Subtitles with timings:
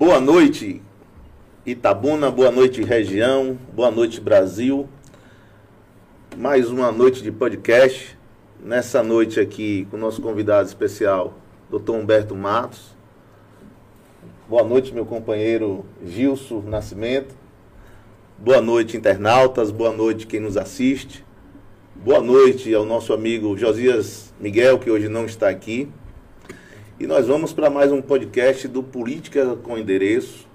[0.00, 0.80] Boa noite,
[1.66, 4.88] Itabuna, boa noite, região, boa noite, Brasil.
[6.38, 8.16] Mais uma noite de podcast.
[8.64, 11.34] Nessa noite aqui, com o nosso convidado especial,
[11.70, 11.90] Dr.
[11.90, 12.96] Humberto Matos.
[14.48, 17.34] Boa noite, meu companheiro Gilson Nascimento.
[18.38, 19.70] Boa noite, internautas.
[19.70, 21.22] Boa noite, quem nos assiste.
[21.94, 25.90] Boa noite ao nosso amigo Josias Miguel, que hoje não está aqui.
[27.00, 30.46] E nós vamos para mais um podcast do Política com Endereço,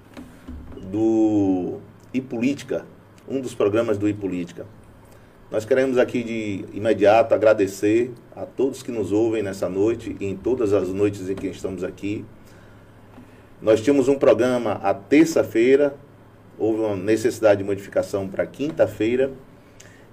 [0.80, 1.80] do
[2.14, 2.86] iPolítica,
[3.28, 4.64] um dos programas do iPolítica.
[5.50, 10.36] Nós queremos aqui de imediato agradecer a todos que nos ouvem nessa noite e em
[10.36, 12.24] todas as noites em que estamos aqui.
[13.60, 15.96] Nós tínhamos um programa a terça-feira,
[16.56, 19.32] houve uma necessidade de modificação para quinta-feira.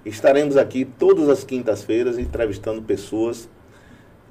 [0.04, 3.48] Estaremos aqui todas as quintas-feiras entrevistando pessoas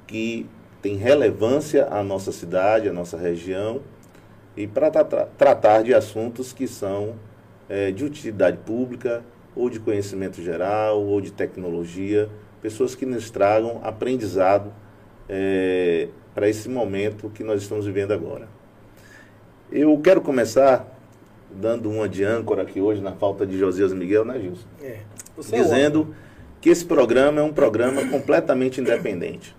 [0.06, 0.46] que
[0.84, 3.80] têm relevância à nossa cidade, à nossa região,
[4.54, 7.14] e para tra tratar de assuntos que são
[7.70, 9.24] é, de utilidade pública,
[9.56, 12.28] ou de conhecimento geral, ou de tecnologia,
[12.60, 14.70] pessoas que nos tragam aprendizado
[15.26, 18.46] é, para esse momento que nós estamos vivendo agora.
[19.72, 20.86] Eu quero começar
[21.50, 24.66] dando uma de âncora aqui hoje, na falta de Josias Miguel, né, Gilson?
[24.82, 24.98] É.
[25.38, 26.14] Dizendo
[26.60, 29.56] que esse programa é um programa completamente independente.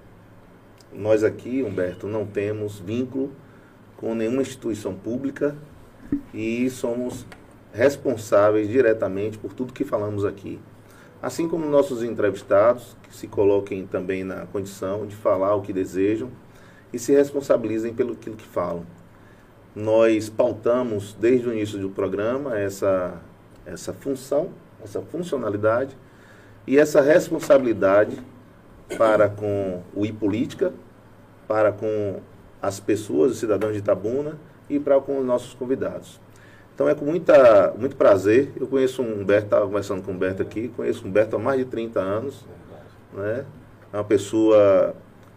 [0.98, 3.32] Nós aqui, Humberto, não temos vínculo
[3.98, 5.56] com nenhuma instituição pública
[6.34, 7.26] e somos
[7.74, 10.60] responsáveis diretamente por tudo que falamos aqui.
[11.22, 16.30] Assim como nossos entrevistados, que se coloquem também na condição de falar o que desejam
[16.94, 18.86] e se responsabilizem pelo que falam.
[19.76, 23.22] Nós pautamos desde o início do programa essa,
[23.66, 24.52] essa função,
[24.82, 25.98] essa funcionalidade
[26.66, 28.18] e essa responsabilidade
[28.98, 30.72] para com o iPolítica,
[31.48, 32.20] para com
[32.62, 34.38] as pessoas, os cidadãos de Itabuna
[34.70, 36.20] e para com os nossos convidados.
[36.74, 38.52] Então é com muita, muito prazer.
[38.60, 41.60] Eu conheço o Humberto, estava conversando com o Humberto aqui, conheço o Humberto há mais
[41.60, 42.46] de 30 anos.
[43.14, 43.46] Né?
[43.94, 44.94] É uma pessoa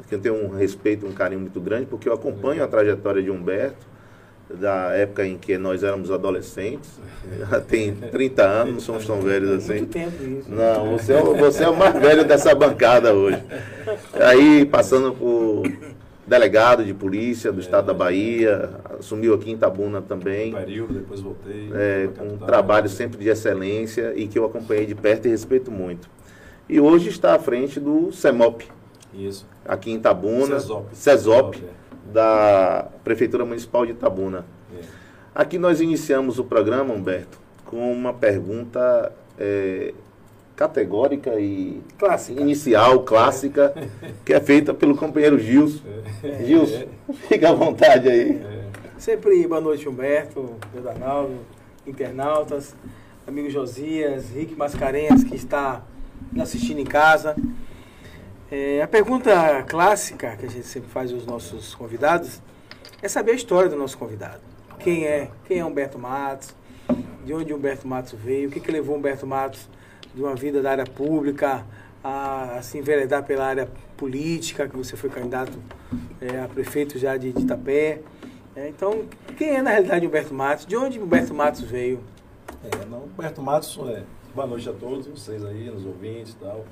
[0.08, 3.30] que eu tenho um respeito, um carinho muito grande, porque eu acompanho a trajetória de
[3.30, 3.86] Humberto,
[4.50, 6.98] da época em que nós éramos adolescentes.
[7.50, 9.75] Já tem 30 anos, não somos tão velhos assim.
[9.80, 10.50] Muito tempo isso.
[10.50, 13.42] Não, você é, o- você é o mais velho dessa bancada hoje.
[14.14, 15.62] Aí, passando por
[16.28, 21.70] delegado de polícia do estado da Bahia, assumiu aqui em Itabuna também, período, depois voltei.
[21.72, 26.08] é, um trabalho sempre de excelência e que eu acompanhei de perto e respeito muito.
[26.68, 28.66] E hoje está à frente do CEMOP,
[29.14, 29.46] Isso.
[29.66, 30.86] aqui em Itabuna, CESOP.
[30.94, 31.64] CESOP, CESOP,
[32.12, 34.44] da Prefeitura Municipal de Itabuna.
[34.76, 34.82] É.
[35.34, 39.94] Aqui nós iniciamos o programa, Humberto, com uma pergunta é,
[40.58, 42.41] categórica e Clássica.
[42.41, 43.72] inicial, clássica,
[44.24, 45.84] que é feita pelo companheiro Gilson.
[46.44, 46.86] Gilson,
[47.28, 48.42] fica à vontade aí.
[48.98, 51.38] Sempre boa noite, Humberto, Pedro Arnaldo,
[51.86, 52.74] internautas,
[53.24, 55.84] amigo Josias, Rick Mascarenhas, que está
[56.41, 57.36] assistindo em casa.
[58.50, 62.42] É, a pergunta clássica que a gente sempre faz aos nossos convidados
[63.00, 64.40] é saber a história do nosso convidado.
[64.80, 65.30] Quem é?
[65.46, 66.52] Quem é Humberto Matos?
[67.25, 68.48] De onde Humberto Matos veio?
[68.48, 69.69] O que, que levou Humberto Matos
[70.18, 71.64] de uma vida da área pública
[72.02, 75.56] a, a se enveredar pela área política, que você foi candidato
[76.20, 78.00] é, a prefeito já de, Itapé.
[78.56, 79.04] É, então,
[79.36, 80.66] quem é na realidade Humberto Matos?
[80.66, 82.00] De onde Humberto Matos veio?
[82.64, 84.02] É, não, Humberto Matos, é,
[84.34, 86.64] boa noite a todos vocês aí, nos ouvintes e tal,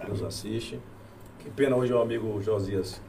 [0.00, 0.80] que nos assistem.
[1.40, 3.00] Que pena hoje o amigo Josias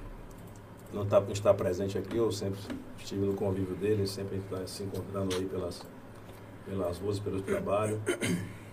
[0.92, 2.60] não tá, está presente aqui, eu sempre
[2.98, 5.84] estive no convívio dele, sempre está se encontrando aí pelas,
[6.66, 8.02] pelas ruas, pelo trabalho.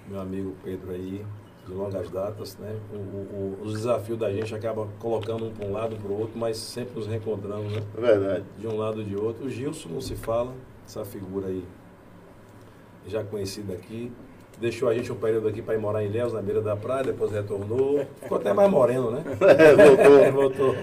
[0.08, 1.24] Meu amigo Pedro aí,
[1.66, 2.74] de longas datas, né?
[2.92, 6.18] O, o, o- os desafios da gente acaba colocando um para um lado, para o
[6.20, 7.82] outro, mas sempre nos reencontrando, né?
[7.96, 8.44] Verdade.
[8.58, 9.46] de um lado ou de outro.
[9.46, 10.52] O Gilson não se fala,
[10.86, 11.64] essa figura aí
[13.06, 14.10] já conhecida aqui.
[14.60, 17.02] Deixou a gente um período aqui para ir morar em Ilhéus, na beira da praia,
[17.02, 18.04] depois retornou.
[18.20, 19.24] Ficou até mais moreno, né?
[19.58, 20.32] É, voltou.
[20.74, 20.76] voltou.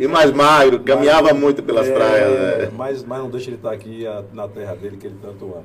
[0.00, 2.30] E mais magro, caminhava muito pelas É, praias.
[2.68, 2.72] né?
[2.76, 5.64] Mas, mas não deixa ele estar aqui a- na terra dele, que ele tanto ama.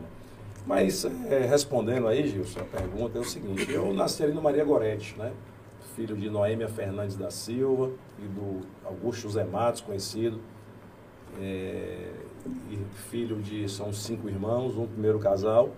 [0.65, 3.71] Mas, é, respondendo aí, Gilson, a pergunta é o seguinte.
[3.71, 5.31] Eu nasci ali no Maria Gorete, né?
[5.95, 10.39] Filho de Noêmia Fernandes da Silva e do Augusto José Matos, conhecido.
[11.39, 12.09] É,
[12.71, 12.77] e
[13.09, 15.69] filho de, são cinco irmãos, um primeiro casal.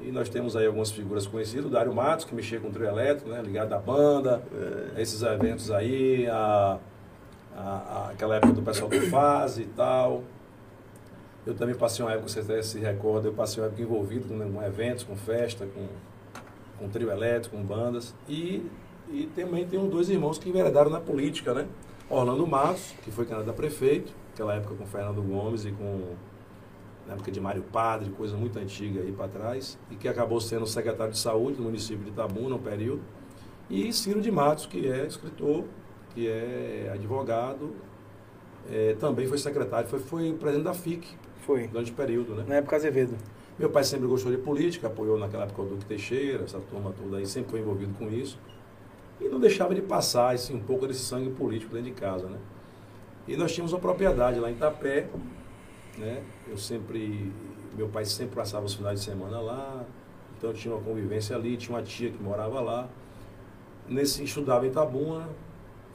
[0.00, 2.86] E nós temos aí algumas figuras conhecidas, o Dário Matos, que mexia com o trio
[2.86, 4.42] elétrico, né, ligado à banda,
[4.96, 6.78] a esses eventos aí, a,
[7.54, 10.22] a- a- aquela época do pessoal do Fase e tal.
[11.46, 14.52] Eu também passei uma época, você até se recorda, eu passei uma época envolvido com,
[14.52, 15.86] com eventos, com festa, com,
[16.78, 18.14] com trio elétrico, com bandas.
[18.28, 18.66] E,
[19.08, 21.66] e também tenho dois irmãos que enveredaram na política, né?
[22.10, 26.14] Orlando Matos, que foi candidato a prefeito, naquela época com Fernando Gomes e com
[27.06, 30.66] na época de Mário Padre, coisa muito antiga aí para trás, e que acabou sendo
[30.66, 33.02] secretário de saúde do município de Itabuna, um período,
[33.68, 35.64] e Ciro de Matos, que é escritor,
[36.14, 37.74] que é advogado,
[38.70, 41.08] é, também foi secretário, foi, foi presidente da FIC
[41.50, 41.66] Foi.
[41.66, 42.44] durante o período, né?
[42.46, 43.16] Na época Azevedo.
[43.58, 47.16] Meu pai sempre gostou de política, apoiou naquela época o Duque Teixeira, essa turma toda
[47.16, 48.38] aí, sempre foi envolvido com isso.
[49.20, 52.38] E não deixava de passar assim, um pouco desse sangue político dentro de casa, né?
[53.26, 55.08] E nós tínhamos uma propriedade lá em Itapé,
[55.98, 56.22] né?
[56.48, 57.32] Eu sempre,
[57.76, 59.84] meu pai sempre passava os finais de semana lá,
[60.38, 62.88] então eu tinha uma convivência ali, tinha uma tia que morava lá.
[63.88, 65.28] Nesse, estudava em Itabuna,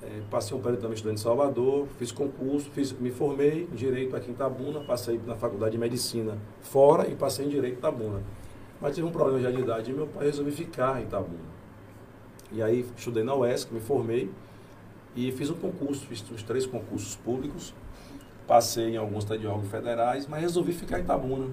[0.05, 4.15] é, passei um período também estudando em Salvador, fiz concurso, fiz, me formei em Direito
[4.15, 8.21] aqui em Itabuna, passei na Faculdade de Medicina fora e passei em Direito em Itabuna.
[8.79, 11.55] Mas tive um problema de idade e meu pai resolveu ficar em Itabuna.
[12.51, 14.29] E aí estudei na UESC, me formei
[15.15, 17.73] e fiz um concurso, fiz os três concursos públicos,
[18.45, 21.47] passei em alguns órgãos federais, mas resolvi ficar em Itabuna,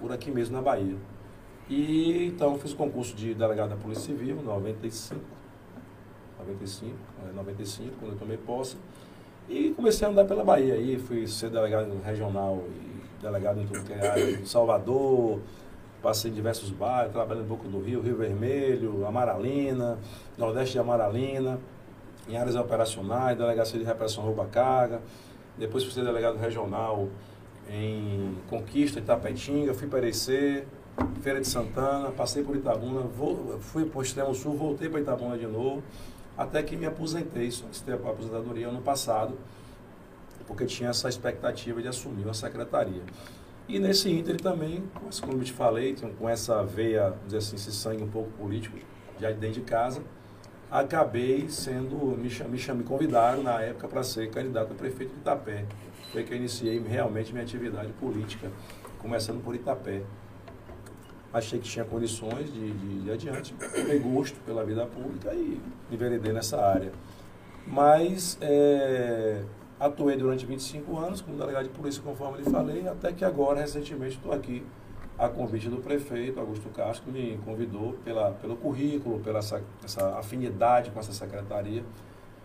[0.00, 0.96] por aqui mesmo na Bahia.
[1.68, 5.20] E então fiz o concurso de delegado da Polícia Civil, em 95,
[6.40, 6.96] 95,
[7.28, 8.76] é, 95, quando eu tomei posse.
[9.48, 10.74] E comecei a andar pela Bahia.
[10.74, 15.40] Aí, fui ser delegado regional e delegado em tudo é Salvador,
[16.02, 19.98] passei em diversos bairros, trabalhando um pouco do Rio, Rio Vermelho, Amaralina,
[20.38, 21.58] Nordeste de Amaralina,
[22.28, 25.00] em áreas operacionais, delegacia de repressão rouba carga,
[25.58, 27.08] depois fui ser delegado regional
[27.68, 30.06] em Conquista, Itapetinga, fui para
[31.22, 35.36] Feira de Santana, passei por Itabuna, vou, fui para o Extremo Sul, voltei para Itabuna
[35.36, 35.82] de novo,
[36.40, 39.36] até que me aposentei, solicitei a aposentadoria ano passado,
[40.46, 43.02] porque tinha essa expectativa de assumir uma secretaria.
[43.68, 44.82] E nesse ínter também,
[45.20, 48.78] como eu te falei, com essa veia, vamos dizer assim, esse sangue um pouco político,
[49.20, 50.02] já de dentro de casa,
[50.70, 55.66] acabei sendo, me, me, me convidaram na época para ser candidato a prefeito de Itapé.
[56.10, 58.50] Foi que eu iniciei realmente minha atividade política,
[58.98, 60.04] começando por Itapé
[61.32, 65.60] achei que tinha condições de, de, de adiante, tomei gosto pela vida pública e
[65.90, 66.92] enveredei nessa área.
[67.66, 69.42] Mas é,
[69.78, 74.16] atuei durante 25 anos como delegado de polícia, conforme lhe falei, até que agora, recentemente,
[74.16, 74.64] estou aqui
[75.18, 80.18] a convite do prefeito Augusto Castro, que me convidou pela, pelo currículo, pela essa, essa
[80.18, 81.84] afinidade com essa secretaria.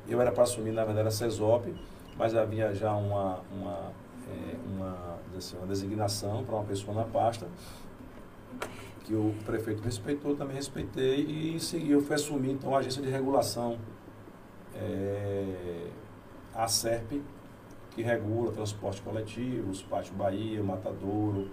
[0.08, 1.74] Eu era para assumir, na verdade, a CESOP,
[2.18, 3.92] mas havia já uma, uma,
[4.30, 7.48] é, uma, assim, uma designação para uma pessoa na pasta
[9.06, 13.02] que o prefeito respeitou, também respeitei e em seguida eu fui assumir então a agência
[13.02, 13.78] de regulação,
[14.74, 15.88] é,
[16.54, 17.22] a SERP,
[17.92, 21.50] que regula transporte coletivo, Pátio Bahia, Matadouro,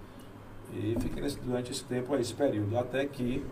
[0.73, 3.45] e fiquei nesse, durante esse tempo, esse período, até que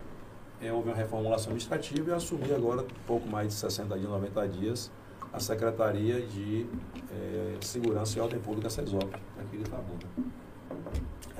[0.60, 4.90] é, houve uma reformulação administrativa e assumi agora, pouco mais de 60 dias, 90 dias,
[5.32, 6.66] a Secretaria de
[7.10, 10.32] é, Segurança e Ordem Pública, SESOP, aqui de Itabuna.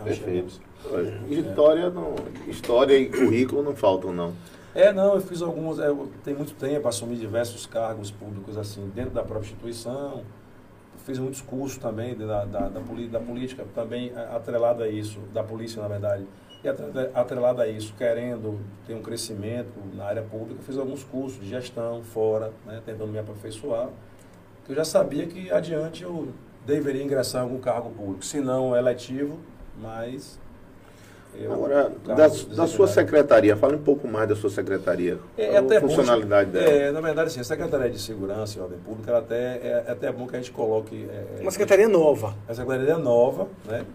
[0.04, 0.60] Perfeito.
[1.30, 2.14] História, não,
[2.48, 4.32] história e currículo não faltam, não.
[4.74, 5.94] É, não, eu fiz alguns, é,
[6.24, 10.22] tem muito tempo, assumi diversos cargos públicos assim, dentro da própria instituição,
[11.04, 15.82] fiz muitos cursos também da, da, da, da política, também atrelado a isso, da polícia,
[15.82, 16.26] na verdade,
[16.64, 16.68] e
[17.14, 22.02] atrelado a isso, querendo ter um crescimento na área pública, fiz alguns cursos de gestão
[22.02, 23.90] fora, né, tentando me aperfeiçoar,
[24.64, 26.28] que eu já sabia que adiante eu
[26.64, 29.38] deveria ingressar em algum cargo público, se não eletivo,
[29.80, 30.38] mas.
[31.34, 35.18] Eu, Agora, da, da sua secretaria, fale um pouco mais da sua secretaria.
[35.38, 36.70] É, é até funcionalidade bom, dela.
[36.70, 39.92] É, na verdade, sim, a Secretaria de Segurança e Ordem Pública ela até, é, é
[39.92, 41.08] até bom que a gente coloque.
[41.10, 42.36] É, Uma secretaria nova.
[42.46, 43.86] A secretaria nova, né?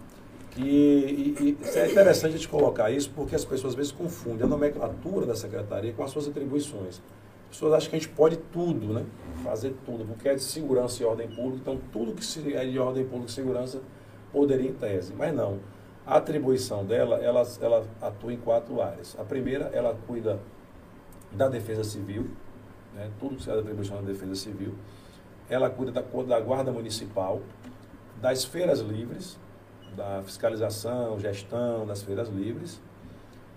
[0.49, 4.43] Que, e, e é interessante a gente colocar isso porque as pessoas às vezes confundem
[4.43, 6.99] a nomenclatura da secretaria com as suas atribuições.
[7.49, 9.05] As pessoas acham que a gente pode tudo, né?
[9.43, 13.05] Fazer tudo, porque é de segurança e ordem pública, então tudo que é de ordem
[13.05, 13.79] pública e segurança
[14.33, 15.59] poderia em tese, mas não.
[16.07, 19.13] A atribuição dela, ela, ela atua em quatro áreas.
[19.19, 20.39] A primeira, ela cuida
[21.33, 22.29] da defesa civil,
[22.95, 24.73] né, tudo que se atribuição da defesa civil.
[25.49, 27.41] Ela cuida da, da guarda municipal,
[28.21, 29.37] das feiras livres,
[29.97, 32.81] da fiscalização, gestão das feiras livres.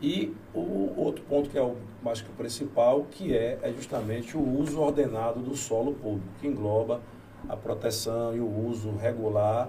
[0.03, 4.37] E o outro ponto que é o mais que o principal, que é, é justamente
[4.37, 7.01] o uso ordenado do solo público, que engloba
[7.49, 9.69] a proteção e o uso regular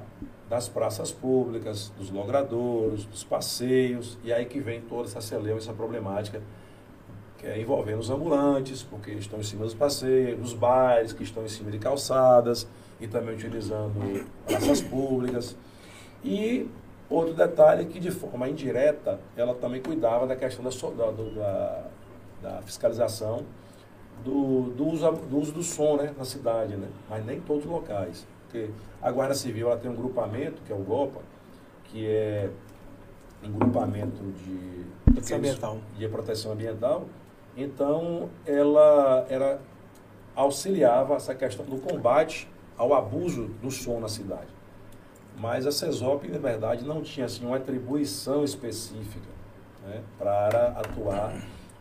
[0.50, 5.74] das praças públicas, dos logradouros, dos passeios, e aí que vem toda essa celeuma, essa
[5.74, 6.42] problemática
[7.38, 11.44] que é envolvendo os ambulantes, porque estão em cima dos passeios, os bares que estão
[11.44, 12.68] em cima de calçadas
[13.00, 15.56] e também utilizando praças públicas.
[16.24, 16.70] E
[17.10, 21.84] outro detalhe é que de forma indireta ela também cuidava da questão da, da,
[22.44, 23.44] da fiscalização
[24.24, 26.88] do, do, uso, do uso do som né, na cidade, né?
[27.10, 28.26] mas nem todos os locais.
[28.44, 28.70] Porque
[29.02, 31.22] a Guarda Civil ela tem um grupamento, que é o GOPA,
[31.86, 32.50] que é
[33.44, 35.78] um grupamento de Proteção ambiental.
[35.98, 37.06] de proteção ambiental.
[37.56, 39.60] Então, ela era
[40.36, 42.48] auxiliava essa questão do combate
[42.78, 44.48] ao abuso do som na cidade.
[45.38, 49.28] Mas a CESOP, na verdade, não tinha assim, uma atribuição específica
[49.86, 51.34] né, para atuar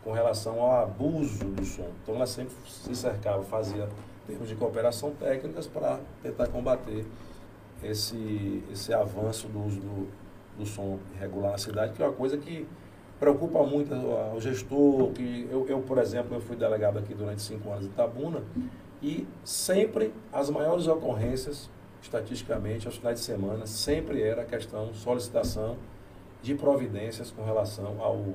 [0.03, 1.89] com relação ao abuso do som.
[2.03, 3.87] Então, ela sempre se cercava, fazia
[4.27, 7.05] termos de cooperação técnicas para tentar combater
[7.83, 10.07] esse, esse avanço do uso do,
[10.57, 12.67] do som irregular na cidade, que é uma coisa que
[13.19, 17.69] preocupa muito o gestor, que eu, eu, por exemplo, eu fui delegado aqui durante cinco
[17.69, 18.41] anos em Itabuna,
[19.01, 21.69] e sempre as maiores ocorrências,
[22.01, 25.77] estatisticamente, aos finais de semana, sempre era a questão solicitação
[26.41, 28.25] de providências com relação ao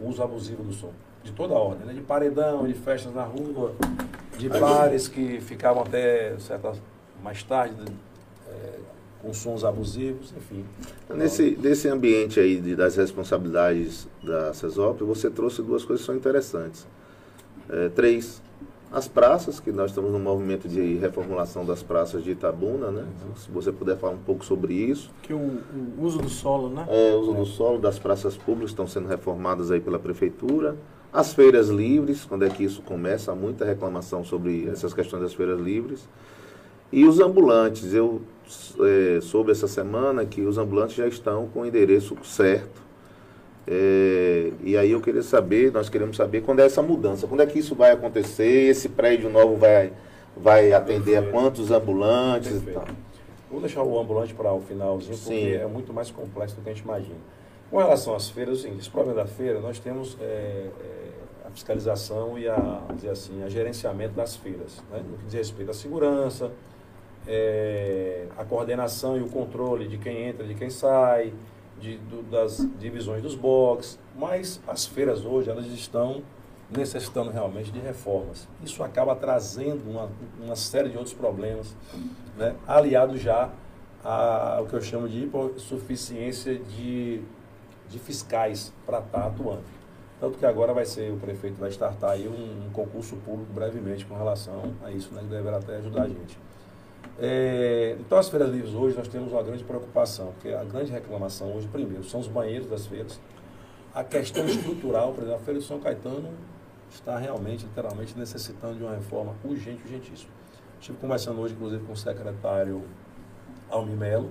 [0.00, 0.90] uso abusivo do som.
[1.22, 1.94] De toda a ordem, né?
[1.94, 3.74] de paredão, de festas na rua,
[4.36, 6.72] de bares que ficavam até certa,
[7.22, 7.76] mais tarde,
[8.48, 8.78] é,
[9.22, 10.64] com sons abusivos, enfim.
[11.14, 16.16] Nesse, nesse ambiente aí de, das responsabilidades da CESOP, você trouxe duas coisas que são
[16.16, 16.86] interessantes.
[17.70, 18.42] É, três,
[18.94, 23.02] as praças, que nós estamos no movimento de reformulação das praças de Itabuna, né?
[23.02, 23.34] Uhum.
[23.34, 25.10] Se você puder falar um pouco sobre isso.
[25.20, 25.58] Que o,
[25.98, 26.86] o uso do solo, né?
[26.88, 27.34] É, o uso é.
[27.34, 30.76] do solo das praças públicas estão sendo reformadas aí pela prefeitura.
[31.12, 33.32] As feiras livres, quando é que isso começa?
[33.32, 36.08] Há muita reclamação sobre essas questões das feiras livres.
[36.92, 38.22] E os ambulantes, eu
[38.80, 42.83] é, soube essa semana que os ambulantes já estão com o endereço certo.
[43.66, 47.46] É, e aí eu queria saber, nós queremos saber quando é essa mudança, quando é
[47.46, 49.92] que isso vai acontecer, esse prédio novo vai,
[50.36, 52.70] vai atender a quantos ambulantes Perfeito.
[52.70, 52.94] e tal.
[53.50, 55.52] Vou deixar o ambulante para o finalzinho, porque Sim.
[55.52, 57.16] é muito mais complexo do que a gente imagina.
[57.70, 60.68] Com relação às feiras, assim, esse problema da feira, nós temos é, é,
[61.46, 65.02] a fiscalização e a, dizer assim, a gerenciamento das feiras, né?
[65.08, 66.50] no que diz respeito à segurança,
[67.26, 71.32] é, a coordenação e o controle de quem entra, de quem sai,
[71.84, 76.22] de, do, das divisões dos boxes, mas as feiras hoje elas estão
[76.70, 78.48] necessitando realmente de reformas.
[78.64, 80.08] Isso acaba trazendo uma,
[80.42, 81.76] uma série de outros problemas,
[82.38, 82.56] né?
[82.66, 83.50] aliado já
[84.02, 87.22] ao que eu chamo de hipossuficiência de,
[87.88, 89.62] de fiscais para estar tá atuando.
[90.18, 94.06] Tanto que agora vai ser, o prefeito vai startar aí um, um concurso público brevemente
[94.06, 95.20] com relação a isso, né?
[95.20, 96.38] que deverá até ajudar a gente.
[97.18, 101.54] É, então, as feiras livres hoje nós temos uma grande preocupação, porque a grande reclamação
[101.54, 103.20] hoje, primeiro, são os banheiros das feiras.
[103.94, 106.30] A questão estrutural, por exemplo, a Feira de São Caetano
[106.90, 110.30] está realmente, literalmente, necessitando de uma reforma urgente, urgentíssima.
[110.80, 112.82] Estive conversando hoje, inclusive, com o secretário
[113.70, 114.30] Almi Melo.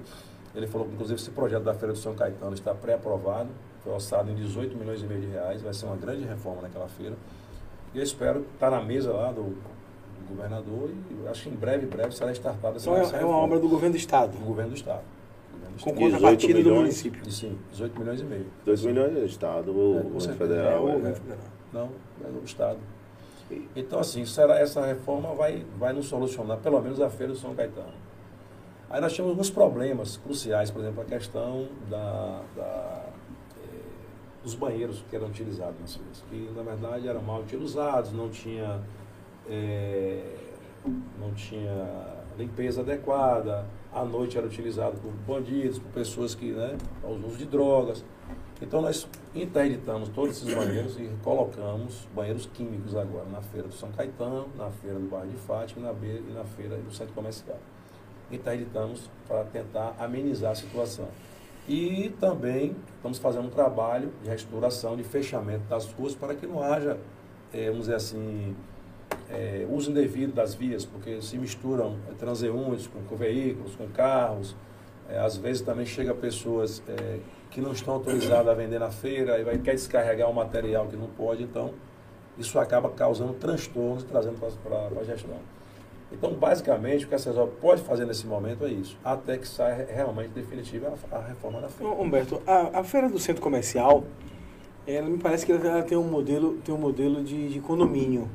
[0.54, 3.50] Ele falou que, inclusive, esse projeto da Feira de São Caetano está pré-aprovado,
[3.84, 6.88] foi orçado em 18 milhões e meio de reais, vai ser uma grande reforma naquela
[6.88, 7.16] feira.
[7.94, 9.56] E eu espero estar na mesa lá do
[10.24, 13.38] do governador e acho que em breve, breve será startada essa Então é, é uma
[13.38, 14.38] obra do governo do Estado?
[14.38, 15.03] Do governo do Estado.
[15.82, 17.30] Com contrapartida do município?
[17.32, 18.46] Sim, 18 milhões e meio.
[18.65, 20.89] 2 milhões é Estado ou é, governo federal?
[20.89, 21.13] É, é.
[21.13, 21.44] federal.
[21.72, 21.89] Não,
[22.24, 22.80] é o Estado.
[23.75, 27.53] Então, assim, será, essa reforma vai, vai nos solucionar, pelo menos a feira do São
[27.53, 27.94] Caetano.
[28.89, 33.06] Aí nós tínhamos alguns problemas cruciais, por exemplo, a questão da, da
[33.58, 33.80] eh,
[34.44, 38.82] dos banheiros que eram utilizados nas feiras, que na verdade eram mal utilizados, não tinha
[39.50, 40.35] é,
[41.19, 47.23] não tinha limpeza adequada, à noite era utilizado por bandidos, por pessoas que, né, aos
[47.23, 48.03] uso de drogas.
[48.62, 53.91] Então nós interditamos todos esses banheiros e colocamos banheiros químicos agora na feira do São
[53.91, 57.57] Caetano, na feira do bairro de Fátima na, beira, e na feira do centro comercial.
[58.31, 61.07] Interditamos para tentar amenizar a situação.
[61.67, 66.62] E também estamos fazendo um trabalho de restauração, de fechamento das ruas para que não
[66.62, 66.97] haja,
[67.53, 68.55] é, vamos dizer assim,
[69.29, 74.55] é, uso indevido das vias, porque se misturam é, transeuntes com, com, veículos, com carros.
[75.10, 79.39] É, às vezes também chega pessoas é, que não estão autorizadas a vender na feira
[79.39, 81.74] e vai, quer descarregar um material que não pode, então
[82.38, 85.38] isso acaba causando transtornos e trazendo para a gestão.
[86.12, 89.88] Então, basicamente, o que a CESOL pode fazer nesse momento é isso, até que saia
[89.91, 91.93] realmente definitiva a, a reforma da feira.
[91.93, 94.03] Humberto, a, a feira do centro comercial,
[94.86, 98.29] ela me parece que ela tem um modelo, tem um modelo de, de condomínio.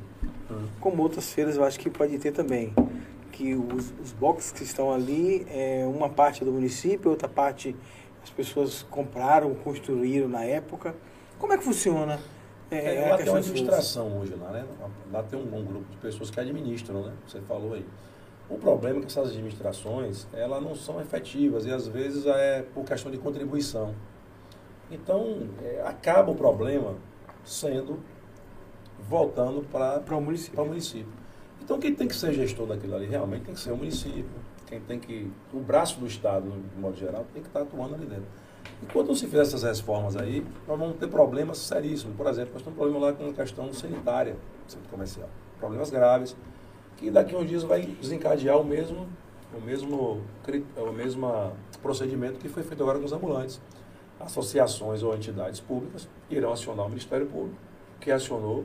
[0.80, 2.72] Como outras feiras eu acho que pode ter também.
[3.32, 7.76] Que os, os boxes que estão ali, é, uma parte é do município, outra parte
[8.22, 10.94] as pessoas compraram, construíram na época.
[11.38, 12.18] Como é que funciona?
[12.70, 14.66] É, é, lá tem uma administração hoje lá, né?
[15.10, 17.12] Lá tem um, um, grupo de pessoas que administram, né?
[17.26, 17.84] Você falou aí.
[18.50, 22.84] O problema é que essas administrações, elas não são efetivas e às vezes é por
[22.84, 23.94] questão de contribuição.
[24.90, 26.94] Então, é, acaba o problema
[27.44, 28.00] sendo
[29.08, 30.64] voltando para o município.
[30.64, 31.12] município.
[31.62, 34.24] Então, quem tem que ser gestor daquilo ali realmente tem que ser o município,
[34.66, 35.30] quem tem que.
[35.52, 38.26] O braço do Estado, de modo geral, tem que estar atuando ali dentro.
[38.82, 42.16] Enquanto não se fizer essas reformas aí, nós vamos ter problemas seríssimos.
[42.16, 44.36] Por exemplo, nós temos um problema lá com a questão sanitária,
[44.66, 45.28] centro comercial.
[45.58, 46.36] Problemas graves,
[46.96, 49.08] que daqui a uns dias vai desencadear o mesmo,
[49.56, 50.20] o mesmo,
[50.76, 51.52] o mesmo
[51.82, 53.60] procedimento que foi feito agora com os ambulantes.
[54.20, 57.56] Associações ou entidades públicas irão acionar o Ministério Público,
[58.00, 58.64] que acionou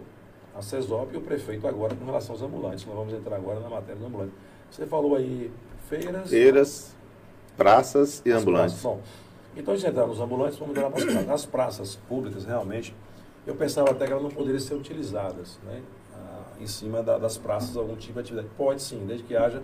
[0.55, 2.86] a CESOP e o prefeito agora com relação aos ambulantes.
[2.86, 4.33] Nós vamos entrar agora na matéria do ambulante.
[4.69, 5.51] Você falou aí
[5.89, 6.29] feiras.
[6.29, 6.95] Feiras,
[7.57, 8.79] praças e ambulantes.
[8.79, 8.83] Praças.
[8.83, 9.01] Bom,
[9.55, 11.27] então, a gente entrar nos ambulantes, vamos dar uma praças.
[11.27, 12.95] Nas praças públicas, realmente,
[13.45, 15.81] eu pensava até que elas não poderiam ser utilizadas, né?
[16.15, 18.48] Ah, em cima da, das praças, algum tipo de atividade.
[18.57, 19.62] Pode sim, desde que haja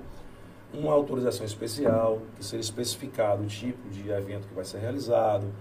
[0.72, 5.52] uma autorização especial, que seja especificado o tipo de evento que vai ser realizado,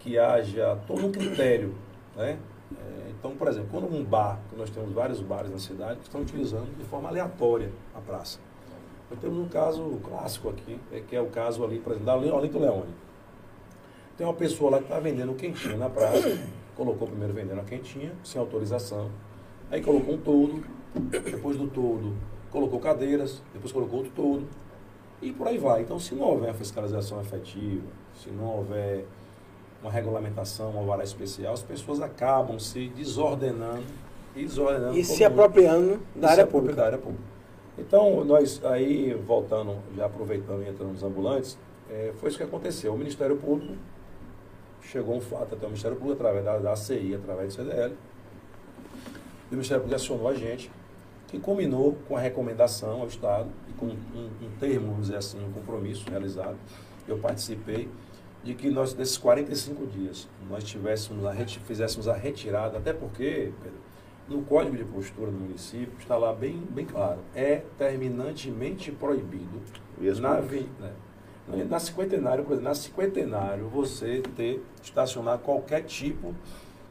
[0.00, 1.74] que haja todo um critério,
[2.16, 2.38] né?
[2.74, 6.20] É, então, por exemplo, quando um bar, nós temos vários bares na cidade que estão
[6.20, 8.38] utilizando de forma aleatória a praça.
[9.10, 12.16] Nós temos um caso clássico aqui, é, que é o caso ali, por exemplo, da
[12.16, 12.94] Olinto Leone.
[14.16, 16.38] Tem uma pessoa lá que está vendendo quentinha na praça,
[16.74, 19.10] colocou primeiro vendendo a quentinha, sem autorização.
[19.70, 20.64] Aí colocou um todo,
[21.22, 22.14] depois do todo
[22.56, 24.46] colocou cadeiras, depois colocou outro todo,
[25.20, 25.82] e por aí vai.
[25.82, 29.04] Então, se não houver fiscalização efetiva, se não houver
[29.86, 33.84] uma regulamentação, uma vara especial, as pessoas acabam se desordenando
[34.34, 34.98] e desordenando.
[34.98, 36.76] E se apropriando da área pública.
[36.76, 37.24] Da área pública.
[37.78, 41.56] Então, nós aí, voltando, já aproveitando e entrando nos ambulantes,
[41.88, 42.92] é, foi isso que aconteceu.
[42.94, 43.74] O Ministério Público
[44.82, 47.94] chegou um fato até o Ministério Público, através da, da ACI, através do CDL.
[49.50, 50.70] E o Ministério Público acionou a gente,
[51.28, 55.38] que combinou com a recomendação ao Estado e com um, um termo, vamos dizer assim,
[55.44, 56.56] um compromisso realizado.
[57.06, 57.88] Eu participei
[58.46, 63.80] de que nós, nesses 45 dias, nós tivéssemos a, fizéssemos a retirada, até porque, Pedro,
[64.28, 69.60] no Código de Postura do município está lá bem, bem claro, é terminantemente proibido
[70.20, 76.32] na, né, na cinquentenário, por exemplo, na cinquentenário você ter, estacionar qualquer tipo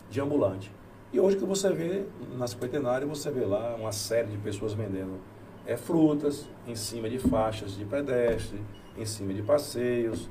[0.09, 0.69] de ambulante.
[1.13, 2.05] E hoje que você vê,
[2.37, 5.21] na cinquentenário, você vê lá uma série de pessoas vendendo
[5.65, 8.59] é, frutas em cima de faixas de pedestre,
[8.97, 10.29] em cima de passeios.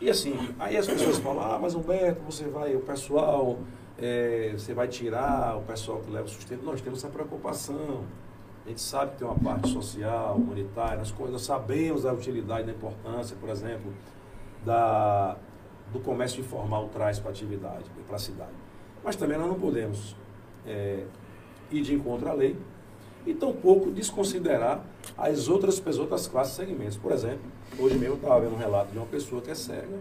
[0.00, 3.58] E assim, aí as pessoas falam, ah, mas Humberto, você vai, o pessoal,
[3.98, 6.62] é, você vai tirar o pessoal que leva o sustento.
[6.64, 8.04] Nós temos essa preocupação.
[8.64, 12.72] A gente sabe que tem uma parte social, humanitária, as coisas, sabemos da utilidade, da
[12.72, 13.92] importância, por exemplo,
[14.64, 15.36] da,
[15.92, 18.52] do comércio informal traz para a atividade, para a cidade.
[19.02, 20.14] Mas também nós não podemos
[20.66, 21.04] é,
[21.72, 22.56] ir de encontro à lei
[23.26, 24.84] e tampouco desconsiderar
[25.16, 26.96] as outras pessoas, outras classes segmentos.
[26.96, 29.98] Por exemplo, hoje mesmo eu estava vendo um relato de uma pessoa que é cega,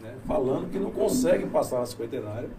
[0.00, 2.50] né, falando que não consegue passar na cinquentenária,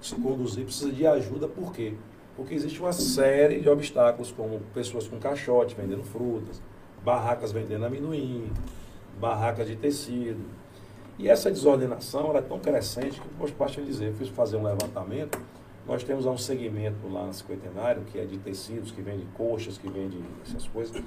[0.00, 1.94] se conduzir, precisa de ajuda, por quê?
[2.36, 6.60] Porque existe uma série de obstáculos, como pessoas com caixote vendendo frutas,
[7.04, 8.50] barracas vendendo amendoim,
[9.20, 10.44] barracas de tecido.
[11.18, 15.40] E essa desordenação é tão crescente que, posso parte dizer, fiz fazer um levantamento,
[15.86, 19.88] nós temos um segmento lá no cinquentenário, que é de tecidos, que vende coxas, que
[19.88, 21.00] vende essas coisas,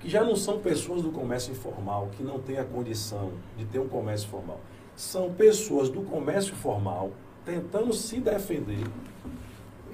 [0.00, 3.78] que já não são pessoas do comércio informal, que não têm a condição de ter
[3.78, 4.60] um comércio formal.
[4.94, 7.10] São pessoas do comércio formal
[7.44, 8.84] tentando se defender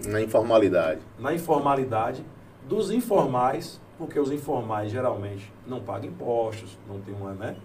[0.07, 1.01] na informalidade.
[1.19, 2.25] Na informalidade
[2.69, 7.57] dos informais, porque os informais geralmente não pagam impostos, não tem uma, né?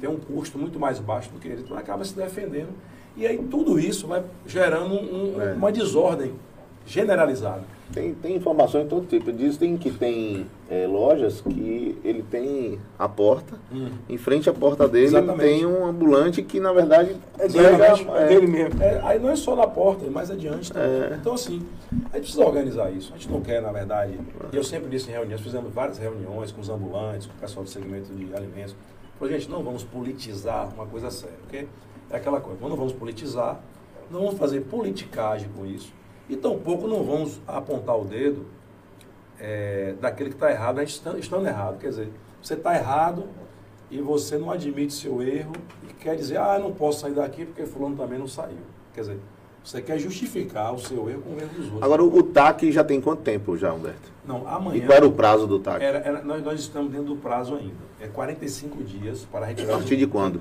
[0.00, 2.70] Tem um custo muito mais baixo do que eles, então acaba se defendendo.
[3.16, 5.52] E aí tudo isso vai gerando um, é.
[5.52, 6.34] uma desordem
[6.86, 7.62] generalizada.
[7.92, 9.32] Tem, tem informações de todo tipo.
[9.32, 13.88] Dizem que tem é, lojas que ele tem a porta, hum.
[14.08, 15.40] em frente à porta dele Exatamente.
[15.40, 18.82] tem um ambulante que na verdade é, dele, é, é dele mesmo.
[18.82, 21.18] É, aí não é só na porta, é mais adiante também.
[21.18, 21.66] Então assim,
[22.12, 23.12] a gente precisa organizar isso.
[23.12, 24.18] A gente não quer, na verdade,
[24.52, 27.64] e eu sempre disse em reuniões, fizemos várias reuniões com os ambulantes, com o pessoal
[27.64, 28.76] do segmento de alimentos.
[29.18, 31.66] Falei, gente, não vamos politizar uma coisa séria, porque
[32.08, 33.60] é aquela coisa, não vamos politizar,
[34.10, 35.92] não vamos fazer politicagem com isso
[36.30, 38.46] e tampouco não vamos apontar o dedo
[39.38, 41.78] é, daquele que está errado, a gente está, estando errado.
[41.78, 42.08] Quer dizer,
[42.40, 43.24] você está errado
[43.90, 45.52] e você não admite seu erro
[45.88, 48.58] e quer dizer, ah, eu não posso sair daqui porque fulano também não saiu.
[48.94, 49.18] Quer dizer,
[49.64, 51.82] você quer justificar o seu erro com o erro dos outros.
[51.82, 54.10] Agora, o TAC já tem quanto tempo já, Humberto?
[54.24, 54.78] Não, amanhã...
[54.78, 55.82] E qual era o prazo do TAC?
[55.82, 57.74] Era, era, nós, nós estamos dentro do prazo ainda.
[58.00, 59.74] É 45 dias para retirar...
[59.74, 60.40] A partir de quando?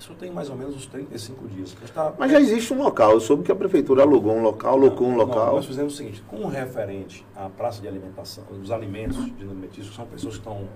[0.00, 1.76] Isso tem mais ou menos uns 35 dias.
[1.92, 3.12] Tá, Mas já existe um local.
[3.12, 5.48] Eu soube que a prefeitura alugou um local, alocou um local.
[5.48, 9.94] Não, nós fizemos o seguinte, com referente à praça de alimentação, os alimentos de alimentícios,
[9.94, 10.66] são pessoas que estão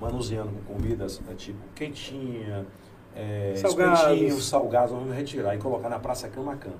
[0.00, 2.66] manuseando com comidas né, tipo quentinha,
[3.14, 4.44] é, salgados.
[4.44, 6.72] salgados, vamos retirar e colocar na praça Camacan.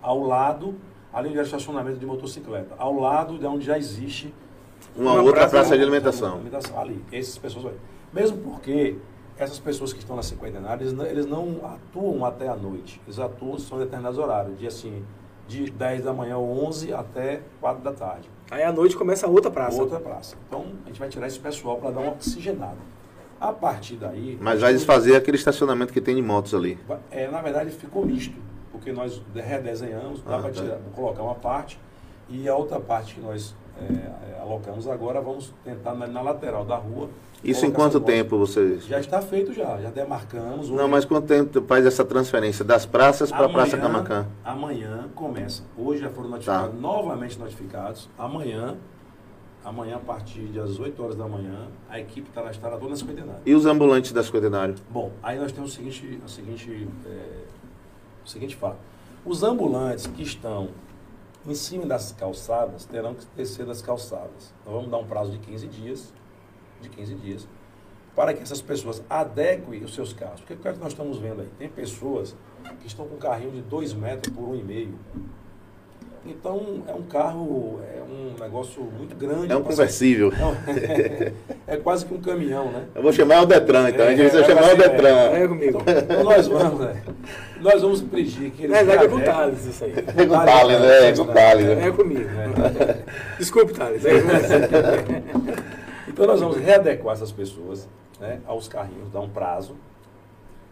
[0.00, 0.76] Ao lado,
[1.12, 4.32] ali onde é estacionamento de motocicleta, ao lado de onde já existe
[4.94, 6.34] uma, uma outra praça, praça de alimentação.
[6.34, 6.78] alimentação.
[6.78, 7.74] Ali, essas pessoas.
[8.12, 8.98] Mesmo porque
[9.36, 13.00] essas pessoas que estão na cinquentenária, eles não, eles não atuam até a noite.
[13.06, 15.04] Eles atuam são determinados horários, de assim,
[15.48, 18.30] de 10 da manhã ou 11 até 4 da tarde.
[18.50, 19.80] Aí à noite começa outra praça.
[19.80, 20.36] Outra praça.
[20.48, 22.78] Então, a gente vai tirar esse pessoal para dar uma oxigenada.
[23.40, 24.38] A partir daí...
[24.40, 26.78] Mas vai desfazer aquele estacionamento que tem de motos ali.
[27.10, 28.36] É, na verdade, ficou misto,
[28.70, 30.78] porque nós redesenhamos, dá Ah, para tá.
[30.94, 31.78] colocar uma parte
[32.28, 33.92] e a outra parte que nós é,
[34.36, 37.08] é, alocamos agora, vamos tentar na, na lateral da rua.
[37.42, 38.86] Isso em quanto tempo vocês...
[38.86, 40.70] Já está feito já, já demarcamos.
[40.70, 44.26] Não, Hoje- mas quanto tempo faz essa transferência das praças para a Praça Camacan?
[44.42, 45.62] Amanhã começa.
[45.76, 46.80] Hoje já foram notificados, Tá.
[46.80, 48.08] novamente notificados.
[48.16, 48.76] Amanhã,
[49.62, 53.40] amanhã a partir das 8 horas da manhã, a equipe estará, estará toda na cinquentenária.
[53.44, 54.74] E os ambulantes da cinquentenário?
[54.90, 57.44] Bom, aí nós temos o seguinte, o seguinte, é,
[58.24, 58.78] o seguinte fato.
[59.22, 60.68] Os ambulantes que estão
[61.46, 64.52] em cima das calçadas terão que descer das calçadas.
[64.64, 66.12] Nós vamos dar um prazo de 15 dias,
[66.80, 67.48] de 15 dias,
[68.14, 70.40] para que essas pessoas adequem os seus carros.
[70.40, 71.50] Porque o que é que nós estamos vendo aí?
[71.58, 72.34] Tem pessoas
[72.80, 74.94] que estão com um carrinho de 2 metros por 1,5.
[76.26, 79.52] Então, é um carro, é um negócio muito grande.
[79.52, 80.32] É um conversível.
[80.38, 80.56] Não,
[81.66, 82.84] é quase que um caminhão, né?
[82.94, 84.06] Eu vou chamar o Detran, então.
[84.06, 85.16] a gente precisa É, chamar o assim, Detran.
[85.16, 85.80] É comigo.
[85.80, 87.02] Então, então nós vamos, né?
[87.60, 88.76] Nós vamos pedir que eles.
[88.76, 89.92] É, é com o Thales isso aí.
[89.92, 91.08] É com o Thales, né?
[91.08, 91.68] É com o Thales.
[91.68, 92.30] É comigo.
[93.38, 94.04] Desculpe, Thales.
[94.04, 95.64] É com você.
[96.06, 97.88] Então nós vamos readequar essas pessoas
[98.20, 99.74] né, aos carrinhos, dar um prazo,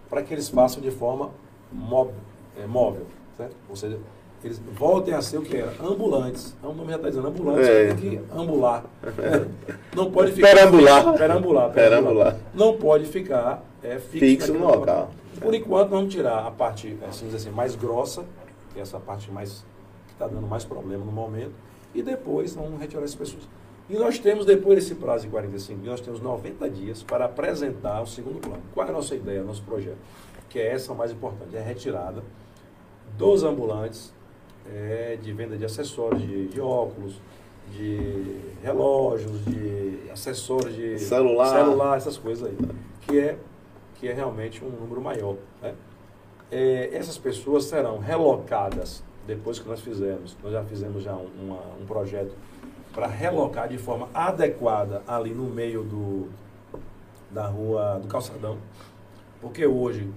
[0.08, 1.30] para que eles façam de forma
[1.72, 2.14] móvel,
[2.62, 3.56] é, móvel certo?
[3.68, 3.98] Ou seja,
[4.44, 6.56] eles voltem a ser o que era, ambulantes.
[6.62, 7.94] O nome já está dizendo, ambulantes, É.
[7.94, 8.84] tem que ambular.
[9.94, 10.48] Não pode ficar...
[10.48, 11.12] Perambular.
[11.16, 11.70] Perambular.
[11.72, 12.36] Perambular.
[12.54, 15.10] Não pode ficar é, fixo, Fixo no naquele local.
[15.40, 18.24] Por enquanto, vamos tirar a parte, assim, assim, mais grossa,
[18.72, 19.64] que é essa parte mais
[20.06, 21.52] que está dando mais problema no momento,
[21.94, 23.48] e depois vamos retirar essas pessoas.
[23.90, 28.00] E nós temos, depois desse prazo de 45 dias, nós temos 90 dias para apresentar
[28.00, 28.62] o segundo plano.
[28.72, 29.98] Qual é a nossa ideia, nosso projeto?
[30.48, 32.22] Que é essa mais importante, é a retirada
[33.18, 34.12] dos ambulantes
[34.70, 37.14] é, de venda de acessórios, de, de óculos,
[37.70, 41.48] de relógios, de acessórios de Celular.
[41.52, 42.56] celular, essas coisas aí,
[43.02, 43.38] que é,
[43.98, 45.36] que é realmente um número maior.
[45.62, 45.74] Né?
[46.50, 50.36] É, essas pessoas serão relocadas depois que nós fizemos.
[50.42, 52.34] Nós já fizemos já um, uma- um projeto
[52.92, 56.28] para relocar de forma adequada ali no meio do,
[57.30, 58.58] da rua do calçadão.
[59.40, 60.10] Porque hoje,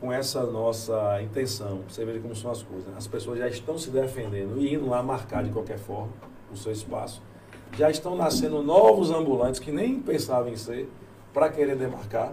[0.00, 2.94] com essa nossa intenção, você veja como são as coisas, né?
[2.96, 6.08] as pessoas já estão se defendendo e indo lá marcar de qualquer forma
[6.52, 7.22] o seu espaço.
[7.76, 10.88] Já estão nascendo novos ambulantes que nem pensavam em ser
[11.32, 12.32] para querer demarcar.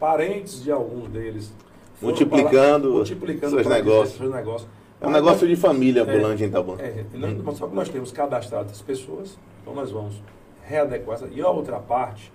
[0.00, 1.52] Parentes de alguns deles
[2.00, 4.16] Multiplicando lá, multiplicando seus negócios.
[4.18, 4.68] seus negócios.
[5.00, 6.82] É um negócio de família É, ambulante em Itabuna.
[6.82, 10.20] é, nós- só que nós temos cadastrado as pessoas, então nós vamos
[10.64, 11.20] readequar.
[11.32, 12.32] E a outra parte,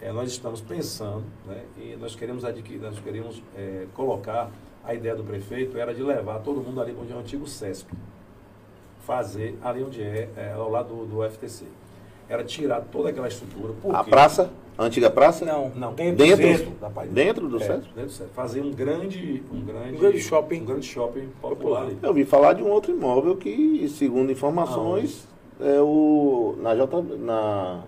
[0.00, 4.50] é, nós estamos pensando, né, e nós queremos adquirir, nós queremos é, colocar,
[4.84, 7.92] a ideia do prefeito era de levar todo mundo ali onde é o antigo CESP,
[9.06, 11.64] fazer ali onde é, é ao lado do, do FTC.
[12.28, 13.72] Era tirar toda aquela estrutura.
[13.80, 14.10] Por A quê?
[14.10, 15.46] praça, a antiga praça?
[15.46, 16.70] Não, Não, dentro, Dentro?
[16.72, 17.82] da Pai Dentro do é, CESP?
[17.94, 18.34] Dentro do CESP.
[18.34, 20.60] Fazer um grande, um grande, Um grande shopping.
[20.60, 21.98] um grande shopping popular ali.
[22.02, 25.26] Eu ouvi falar de um outro imóvel que, segundo informações,
[25.58, 26.54] é o.
[26.60, 27.02] Na J.
[27.18, 27.82] Na.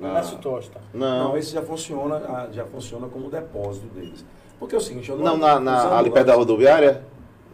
[0.00, 0.80] Na Inácio Tosta.
[0.94, 4.24] não, Não, esse já funciona, ah, já funciona como depósito deles.
[4.58, 7.02] Porque é o seguinte, eu não, na, na- ali perto da rodoviária?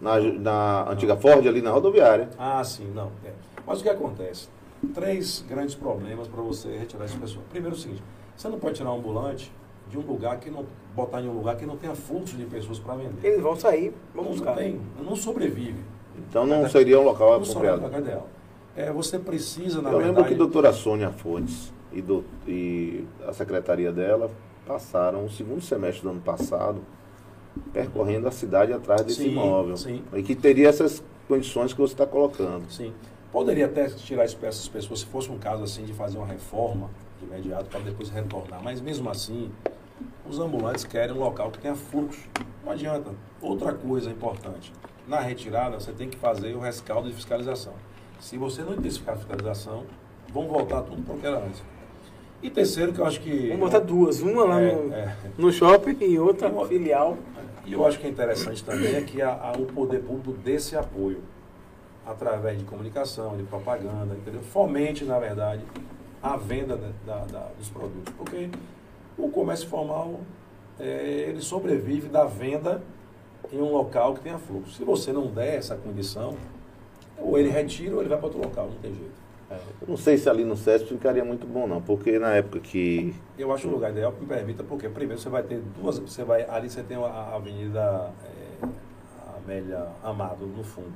[0.00, 2.28] Na, na antiga Ford, ali na rodoviária.
[2.38, 3.10] Ah, sim, não.
[3.24, 3.30] é.
[3.66, 4.48] Mas o que acontece?
[4.92, 7.42] Três grandes problemas para você retirar esse pessoal.
[7.50, 8.02] Primeiro é o seguinte,
[8.36, 9.50] você não pode tirar um ambulante
[9.88, 10.64] de um lugar que não.
[10.94, 13.26] botar em um lugar que não tenha fluxo de pessoas para vender.
[13.26, 14.54] Eles vão sair, não buscar.
[14.56, 15.82] tem, não sobrevive.
[16.28, 17.80] Então não seria um local Não sobrevive apropriado.
[17.80, 18.28] no lugar ideal.
[18.76, 20.28] É, você precisa, na Eu lembro verdade.
[20.28, 24.30] que a doutora Sônia Fontes e, do- e a secretaria dela
[24.66, 26.80] passaram o segundo semestre do ano passado
[27.72, 29.76] percorrendo a cidade atrás desse Sim, imóvel.
[29.76, 30.02] sim.
[30.12, 32.70] E que teria essas condições que você está colocando.
[32.70, 32.92] Sim.
[33.30, 37.26] Poderia até tirar essas pessoas, se fosse um caso assim, de fazer uma reforma de
[37.26, 38.62] imediato para depois retornar.
[38.62, 39.50] Mas mesmo assim,
[40.28, 42.28] os ambulantes querem um local que tenha fluxo.
[42.64, 43.10] Não adianta.
[43.40, 44.72] Outra coisa importante.
[45.06, 47.74] Na retirada, você tem que fazer o rescaldo de fiscalização.
[48.20, 49.84] Se você não intensificar a fiscalização,
[50.32, 51.62] vão voltar tudo para o que era antes.
[52.44, 53.48] E terceiro, que eu acho que...
[53.48, 55.16] Vamos botar duas, uma lá É, no, é.
[55.38, 57.16] no shopping e outra filial.
[57.64, 60.56] E eu acho que é interessante também é que a- a- o poder público dê
[60.56, 61.22] esse apoio
[62.06, 64.42] através de comunicação, de propaganda, entendeu?
[64.42, 65.62] Fomente, na verdade,
[66.22, 68.12] a venda da- da- da- dos produtos.
[68.14, 68.50] Porque
[69.16, 70.20] o comércio formal,
[70.78, 72.82] é, ele sobrevive da venda
[73.50, 74.72] em um local que tenha fluxo.
[74.76, 76.36] Se você não der essa condição,
[77.16, 79.23] ou ele retira ou ele vai para outro local, não tem jeito.
[79.50, 83.14] Eu não sei se ali no SESP ficaria muito bom, não, porque na época que.
[83.38, 85.98] Eu acho o lugar ideal que me permita, porque primeiro você vai ter duas.
[85.98, 88.10] Você vai, ali você tem a Avenida
[88.62, 88.66] é,
[89.44, 90.92] Amélia Amado no fundo.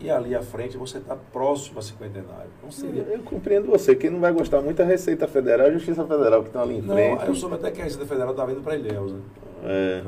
[0.00, 2.50] E ali à frente você está próximo a cinquentenário.
[2.62, 3.02] Não seria.
[3.02, 3.94] Eu compreendo você.
[3.94, 6.62] Quem não vai gostar muito é a Receita Federal e a Justiça Federal, que estão
[6.62, 7.26] ali em Não, frente.
[7.26, 9.20] eu soube até que a Receita Federal estava indo para Ilhéus, né?
[9.64, 10.02] É.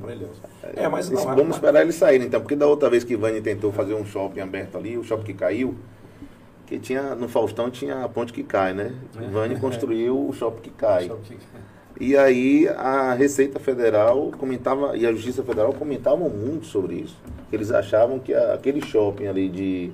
[0.00, 0.40] Para Ilhéus.
[0.74, 3.40] É, mas não, vamos mas- esperar eles saírem, então, porque da outra vez que Vani
[3.42, 5.74] tentou fazer um shopping aberto ali, o shopping que caiu,
[6.70, 8.94] que tinha, no Faustão tinha a ponte que cai, né?
[9.20, 9.26] É.
[9.26, 11.10] Vani construiu o shopping que cai.
[12.00, 17.18] E aí a Receita Federal comentava, e a Justiça Federal comentavam muito sobre isso.
[17.52, 19.90] Eles achavam que aquele shopping ali de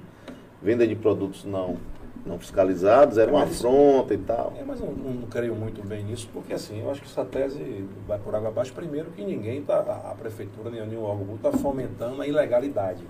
[0.62, 1.78] venda de produtos não,
[2.26, 4.52] não fiscalizados era uma Mas afronta e tal.
[4.60, 7.24] É, mas eu não, não creio muito bem nisso, porque assim, eu acho que essa
[7.24, 8.74] tese vai por água abaixo.
[8.74, 13.02] Primeiro que ninguém tá, a a prefeitura, nem nenhum órgão está fomentando a ilegalidade.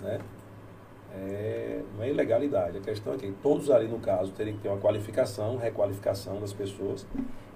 [0.00, 0.20] Né?
[1.14, 2.78] É, não é ilegalidade.
[2.78, 6.52] A questão é que todos ali, no caso, teriam que ter uma qualificação, requalificação das
[6.52, 7.06] pessoas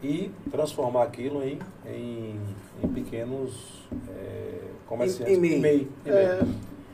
[0.03, 2.39] e transformar aquilo em, em,
[2.85, 5.37] em pequenos é, comerciantes.
[5.39, 5.89] Em- em MEI.
[6.07, 6.41] É.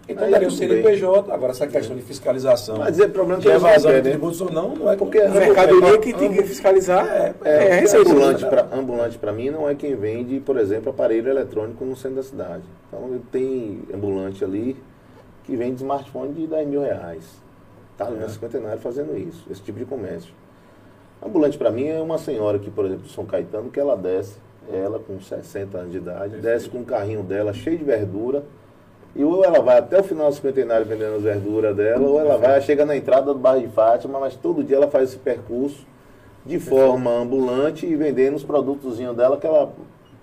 [0.09, 0.51] Então daria o.
[0.51, 2.77] CNPJ, agora essa questão de fiscalização.
[2.79, 4.11] Mas é problema que de evasão de querem.
[4.12, 7.85] tributos ou não, não é Porque A mercadoria que ambu- tem que fiscalizar É, é,
[7.85, 11.94] É, ambulante para ambulante para mim não é quem vende, por exemplo, aparelho eletrônico no
[11.96, 12.62] centro da cidade.
[12.88, 14.77] Então tem ambulante ali
[15.44, 17.24] que vende smartphone de 10 mil reais.
[17.96, 18.20] Tá ali É.
[18.20, 20.33] na cinquentenário fazendo isso, esse tipo de comércio.
[21.24, 24.38] Ambulante para mim é uma senhora que, por exemplo, São Caetano, que ela desce,
[24.72, 28.42] ela com 60 anos de idade, desce com o carrinho dela cheio de verdura.
[29.14, 32.38] E ou ela vai até o final do cinquentenário vendendo as verduras dela, ou ela
[32.38, 35.87] vai, chega na entrada do bairro de Fátima, mas todo dia ela faz esse percurso
[36.46, 39.70] de forma ambulante e vendendo os produtos dela que ela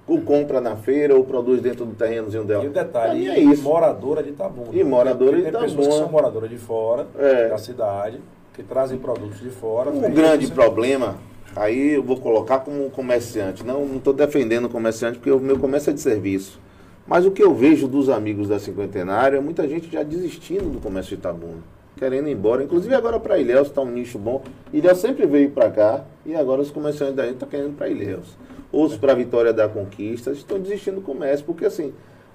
[0.09, 2.63] ou compra na feira ou produz dentro do terrenozinho dela.
[2.63, 3.61] E o detalhe, é isso.
[3.63, 4.69] moradora de Itabuna.
[4.73, 6.01] E moradora Porque de Tem pessoas que Itabuna.
[6.03, 7.47] são moradoras de fora, É.
[7.49, 8.19] da cidade,
[8.53, 9.89] que trazem produtos de fora.
[9.89, 11.17] O vendem, grande você- problema,
[11.55, 15.91] aí eu vou colocar como comerciante, não estou defendendo o comerciante porque o meu comércio
[15.91, 16.59] é de serviço.
[17.07, 20.79] Mas o que eu vejo dos amigos da Cinquentenária é muita gente já desistindo do
[20.79, 21.57] comércio de Itabuna,
[21.97, 22.63] querendo ir embora.
[22.63, 24.43] Inclusive agora para Ilhéus está um nicho bom.
[24.71, 28.37] Ilhéus sempre veio para cá e agora os comerciantes daí estão querendo para Ilhéus.
[28.71, 31.93] Outros para Vitória da Conquista estão desistindo do comércio, porque assim,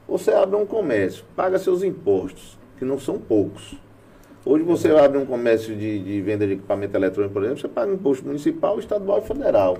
[0.08, 3.76] você abre um comércio, paga seus impostos, que não são poucos.
[4.44, 7.92] Hoje você abre um comércio de, de venda de equipamento eletrônico, por exemplo, você paga
[7.92, 9.78] imposto municipal, estadual e federal.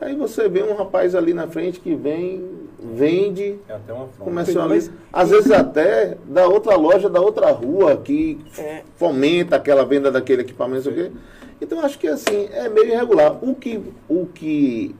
[0.00, 2.42] Aí você vê um rapaz ali na frente que vem,
[2.78, 4.24] vende, É até uma afronta.
[4.24, 4.92] comercializa.
[5.12, 8.82] Às vezes até da outra loja, da outra rua, que É.
[8.96, 10.88] fomenta aquela venda daquele equipamento.
[10.88, 11.16] não sei o quê.
[11.60, 13.36] Então acho que assim, é meio irregular.
[13.44, 14.94] O que, o que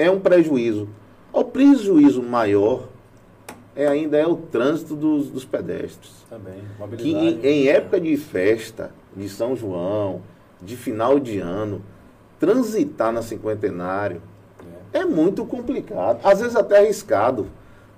[0.00, 0.88] é um prejuízo.
[1.32, 2.88] O prejuízo maior
[3.76, 6.54] é ainda é o trânsito dos, dos pedestres Também,
[6.96, 10.22] que em, em época de festa, de São João,
[10.60, 11.82] de final de ano,
[12.38, 14.20] transitar na cinquentenário
[14.92, 15.00] É.
[15.00, 17.46] é muito complicado, às vezes até arriscado,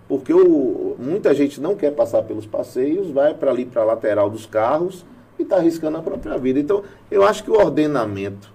[0.08, 4.28] porque o, muita gente não quer passar pelos passeios, vai para ali para a lateral
[4.28, 5.06] dos carros
[5.38, 6.58] e está arriscando a própria vida.
[6.58, 8.52] Então, eu acho que o ordenamento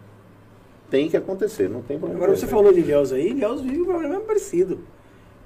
[0.90, 2.24] tem que acontecer, não tem problema.
[2.24, 4.80] Agora você falou de Ilhéus aí, Ilhéus vive um problema parecido.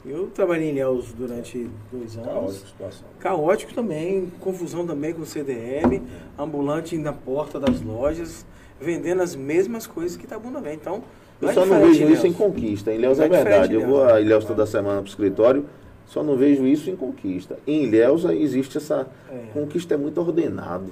[0.06, 2.27] Eu trabalhei em Ilhéus durante dois anos.
[2.27, 3.08] Caótica a situação.
[3.19, 6.01] Caótico também, confusão também com o CDL,
[6.38, 8.45] ambulante na porta das lojas,
[8.80, 10.77] vendendo as mesmas coisas que Itabuna vende.
[10.77, 11.04] Então,
[11.39, 12.91] Eu só não vejo isso em conquista.
[12.91, 13.75] Em Ilhéus é é verdade.
[13.75, 15.65] Eu vou a Ilhéus toda semana para o escritório,
[16.08, 17.60] só não vejo isso em conquista.
[17.67, 19.08] Em Ilhéus existe essa.
[19.30, 19.51] É.
[19.54, 20.91] Conquista é muito ordenado.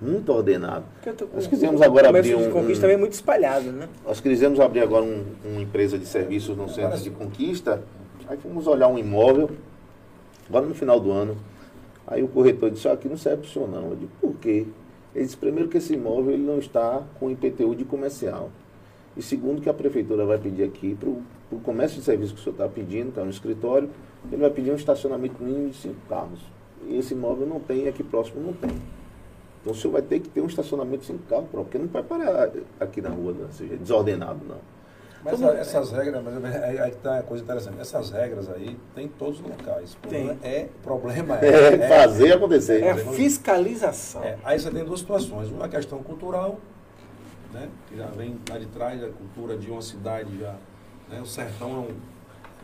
[0.00, 0.84] Muito ordenado.
[1.16, 3.88] Tô Nós quisemos agora abrir de um- conquista um- também é muito espalhado, né?
[4.04, 7.82] Nós quisemos abrir agora um- uma empresa de serviços no centro de conquista.
[8.28, 9.50] Aí fomos olhar um imóvel,
[10.48, 11.36] agora no final do ano.
[12.06, 13.90] Aí o corretor disse, "Ó, aqui não serve para o senhor não.
[13.90, 14.66] Eu disse, por quê?
[15.14, 18.50] Ele disse, primeiro que esse imóvel ele não está com IPTU de comercial.
[19.16, 22.42] E segundo que a prefeitura vai pedir aqui para o comércio de serviço que o
[22.44, 23.88] senhor está pedindo, que é um escritório,
[24.30, 26.40] ele vai pedir um estacionamento mínimo de cinco carros.
[26.86, 28.70] E esse imóvel não tem, aqui próximo não tem.
[29.66, 32.02] Então o senhor vai ter que ter um estacionamento cinco carros próprio, porque não vai
[32.04, 33.48] parar aqui na rua, né?
[33.50, 34.58] seja desordenado, não.
[35.24, 37.80] Mas a- essas regras, mas aí aí que tá a coisa interessante.
[37.80, 39.94] Essas regras aí tem em todos os locais.
[39.94, 42.80] O problema é, problema é, É, fazer acontecer.
[42.84, 44.22] É fiscalização.
[44.22, 45.50] É, aí você tem duas situações.
[45.50, 46.60] Uma questão cultural,
[47.52, 50.54] né, que já vem lá de trás, a cultura de uma cidade já,
[51.10, 51.96] né, o sertão é um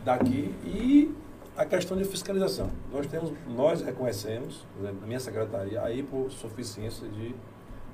[0.05, 1.13] daqui, e
[1.55, 2.69] a questão de fiscalização.
[2.91, 7.35] Nós temos, nós reconhecemos, por exemplo, na minha secretaria, a suficiência de,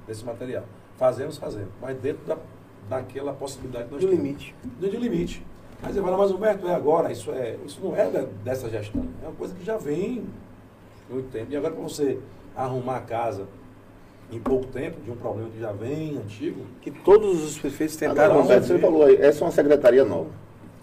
[0.08, 0.64] desse material.
[0.98, 2.38] Fazemos, fazemos, mas dentro da,
[2.90, 4.24] daquela possibilidade que nós Do temos.
[4.24, 4.56] limite.
[4.80, 5.46] Dentro de limite.
[5.82, 9.06] Mas você fala, mas Humberto, é agora, isso, é, isso não é da- dessa gestão,
[9.24, 10.26] é uma coisa que já vem
[11.10, 11.52] muito tempo.
[11.52, 12.20] E agora para você
[12.56, 13.48] arrumar a casa,
[14.32, 16.62] em pouco tempo de um problema que já vem antigo.
[16.82, 18.24] Que todos os prefeitos tentaram.
[18.26, 20.30] Agora, Roberto, você falou aí, essa é uma secretaria nova.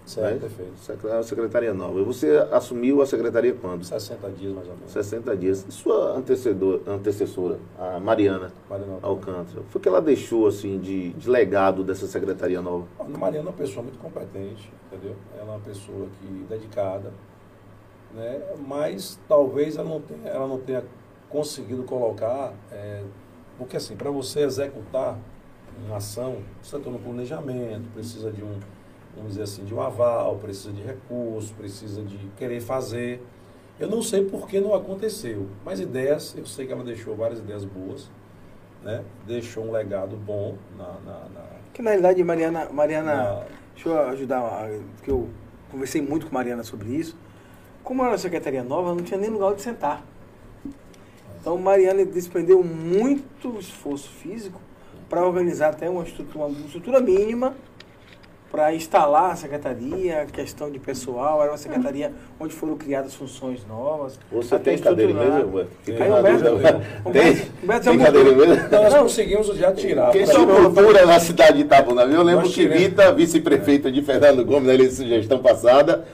[0.06, 0.38] Certo, né?
[0.38, 1.06] perfeito.
[1.06, 2.00] Uma secretaria nova.
[2.00, 3.84] E Você assumiu a secretaria quando?
[3.84, 4.92] 60 dias mais ou menos.
[4.92, 5.66] 60 dias.
[5.68, 11.82] E sua antecessora, a Mariana Mariana, Alcântara, o que ela deixou assim de, de legado
[11.82, 12.86] dessa secretaria nova?
[13.00, 15.16] A Mariana é uma pessoa muito competente, entendeu?
[15.34, 17.12] Ela é uma pessoa que dedicada,
[18.14, 18.40] né?
[18.64, 20.84] Mas talvez ela não tenha, ela não tenha
[21.28, 23.02] conseguido colocar, é,
[23.58, 25.18] porque assim, para você executar
[25.84, 28.58] uma ação, precisa ter um planejamento, precisa de um,
[29.16, 33.22] vamos dizer assim, de um aval, precisa de recurso, precisa de querer fazer.
[33.81, 37.40] Eu não sei por que não aconteceu, mas ideias, eu sei que ela deixou várias
[37.40, 38.09] ideias boas,
[38.83, 39.02] né?
[39.26, 41.42] Deixou um legado bom na, na, na
[41.74, 43.42] Que na realidade, Mariana, Mariana na-
[43.74, 45.29] deixa eu ajudar, porque eu
[45.70, 47.16] conversei muito com Mariana sobre isso.
[47.85, 50.02] Como era uma secretaria nova, não tinha nem lugar onde sentar.
[51.40, 54.61] Então, Mariana desprendeu muito esforço físico
[55.09, 57.55] para organizar até uma estrutura, uma estrutura mínima
[58.50, 61.42] para instalar a secretaria, questão de pessoal.
[61.42, 64.18] Era uma secretaria onde foram criadas funções novas.
[64.32, 65.38] Você até tem cadeira em estruturar.
[65.38, 65.70] mesa, Roberto?
[65.82, 66.54] Fiquei Aí, Humberto.
[66.54, 67.42] Humberto, Tem?
[67.62, 68.54] Humberto Tem cadeira mesa?
[68.66, 70.11] Então nós conseguimos já tirar.
[70.12, 72.02] Quem só cultura na cidade de Itabuna?
[72.02, 72.66] Eu lembro que.
[72.66, 76.04] Vita, vice-prefeito de Fernando Gomes, na eleição de gestão passada,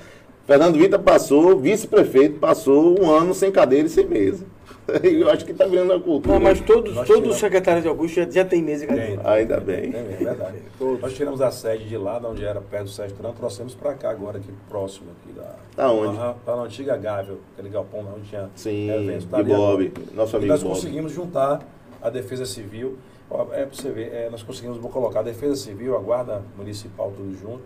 [0.46, 4.44] Fernando Vita passou, vice-prefeito, passou um ano sem cadeira e sem mesa.
[5.02, 6.34] Eu acho que está virando uma cultura.
[6.34, 7.34] Não, mas todos, Nós todos tiramos.
[7.36, 9.22] os secretários de Augusto já, já tem mesa e cadeira.
[9.22, 9.32] Tem.
[9.32, 9.94] Ainda bem.
[9.94, 10.58] É é verdade.
[11.00, 13.94] Nós tiramos a sede de lá, de onde era perto do Sérgio Tran, trouxemos para
[13.94, 15.54] cá agora, aqui próximo aqui da.
[15.76, 16.14] Tá onde?
[16.38, 19.26] Está na antiga Gávea, aquele galpão lá onde tinha Sim, eventos.
[19.26, 19.42] Tá.
[19.42, 20.74] Bob, nosso E amigo nós Bob.
[20.74, 21.60] conseguimos juntar
[22.00, 22.98] a Defesa Civil.
[23.30, 26.42] Ó, É para você ver, é, nós conseguimos vou colocar a Defesa Civil, a Guarda
[26.56, 27.62] Municipal, tudo junto,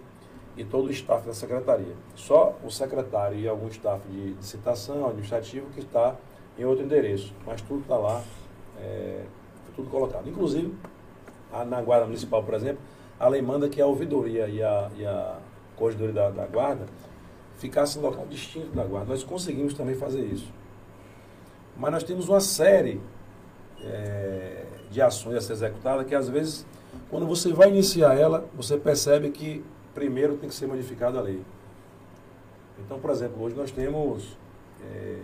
[0.57, 1.95] e todo o staff da Secretaria.
[2.15, 6.15] Só o secretário e algum staff de, de citação, administrativo, que está
[6.59, 7.33] em outro endereço.
[7.47, 8.23] Mas tudo está lá,
[8.81, 9.23] é,
[9.75, 10.29] tudo colocado.
[10.29, 10.73] Inclusive,
[11.53, 12.81] a- na Guarda Municipal, por exemplo,
[13.19, 15.39] a lei manda que a ouvidoria e a, e a
[15.77, 16.87] corregedoria da, da Guarda
[17.59, 19.11] ficassem em local distinto da Guarda.
[19.11, 20.51] Nós conseguimos também fazer isso.
[21.77, 23.01] Mas nós temos uma série
[23.83, 26.67] é, de ações a ser executada que às vezes,
[27.11, 29.65] quando você vai iniciar ela, você percebe que
[29.95, 31.43] primeiro tem que ser modificada a lei.
[32.79, 34.37] Então, por exemplo, hoje nós temos
[34.83, 35.19] é,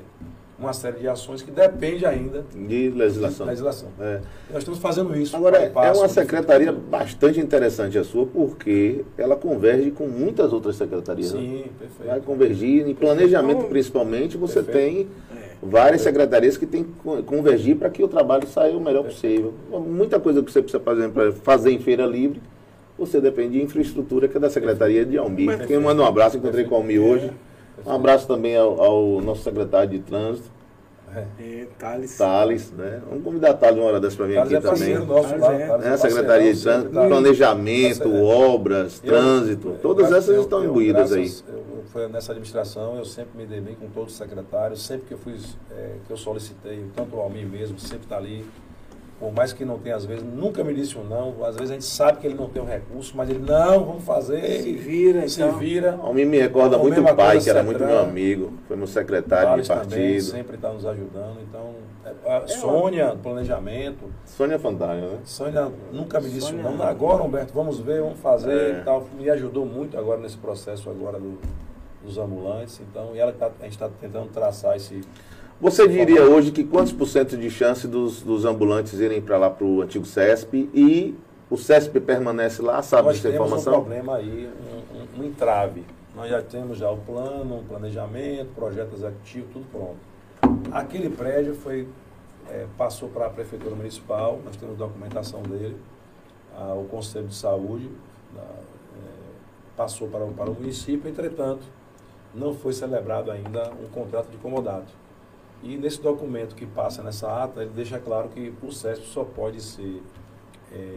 [0.63, 3.47] uma série de ações que depende ainda De legislação.
[3.47, 3.89] da legislação.
[4.01, 4.21] É.
[4.51, 5.37] Nós estamos fazendo isso.
[5.37, 11.33] Agora, é uma secretaria bastante interessante a sua, porque ela converge com muitas outras secretarias.
[11.33, 11.41] né?
[11.41, 12.09] Sim, perfeito.
[12.09, 14.97] Vai convergir, em planejamento Então, principalmente, você perfeito.
[14.97, 15.53] tem É.
[15.63, 19.53] várias secretarias que têm que co- convergir para que o trabalho saia o melhor possível.
[19.71, 22.41] Muita coisa que você precisa fazer para fazer em feira livre,
[22.99, 25.47] você depende de infraestrutura que é da Secretaria de Almi.
[25.47, 25.69] Perfeito.
[25.69, 27.31] Quem manda um abraço, encontrei com o Almi hoje.
[27.87, 30.51] Um abraço também ao, ao nosso secretário de trânsito,
[31.15, 31.25] É.
[31.41, 32.17] É, Thales.
[32.17, 33.03] Thales, né?
[33.09, 34.99] Vamos convidar a Thales uma hora dessa para vir Thales aqui é também.
[35.07, 35.53] nosso Thales lá.
[35.55, 35.67] é.
[35.67, 35.91] Thales Né?
[35.91, 40.43] é A Secretaria de Trânsito, Planejamento, Tá obras, Eu- trânsito, eu- todas eu- essas eu-
[40.43, 41.31] estão imbuídas aí.
[41.93, 45.19] foi nessa administração, eu sempre me dei bem com todos os secretários, sempre que eu
[45.19, 45.35] fui,
[45.71, 48.47] é, que eu solicitei, tanto o Almir mesmo, sempre está ali.
[49.23, 51.45] Por mais que não tenha, às vezes, nunca me disse um não.
[51.45, 54.03] Às vezes a gente sabe que ele não tem um recurso, mas ele, não, vamos
[54.03, 54.63] fazer.
[54.63, 55.57] Se vira, se então.
[55.61, 55.97] vira.
[56.03, 57.63] Almir me recorda A muito o pai, que era Cetran.
[57.63, 60.23] muito meu amigo, foi meu secretário de também partido.
[60.23, 61.37] sempre está nos ajudando.
[61.41, 61.71] Então,
[62.05, 64.07] é, a Sônia, planejamento.
[64.25, 65.19] Sônia Fantália, né?
[65.25, 66.83] Sônia nunca me disse Sônia- não.
[66.83, 68.81] Agora, Humberto, vamos ver, vamos fazer É.
[68.81, 69.07] e tal.
[69.17, 71.39] Me ajudou muito agora nesse processo agora do-
[72.05, 72.81] dos ambulantes.
[72.81, 75.01] Então, e ela tá- a gente está tentando traçar esse.
[75.63, 79.49] Você diria hoje que quantos por cento de chance dos, dos ambulantes irem para lá
[79.49, 81.15] para o antigo CESP e
[81.49, 83.73] o CESP permanece lá, sabe Nós dessa temos um informação?
[83.85, 85.85] problema aí, um, um- um entrave.
[86.17, 89.97] Nós já temos já o plano, um planejamento, projeto executivo, tudo pronto.
[90.73, 91.87] Aquele prédio foi,
[92.51, 95.77] é, passou para a Prefeitura Municipal, nós temos documentação dele,
[96.59, 97.89] ah, o Conselho de Saúde
[98.37, 98.57] ah, é,
[99.77, 101.63] passou para, o- para o município, entretanto,
[102.35, 105.01] não foi celebrado ainda um contrato de comodato.
[105.63, 109.61] E nesse documento que passa nessa ata, ele deixa claro que o CESP só pode
[109.63, 110.03] ser
[110.73, 110.89] é,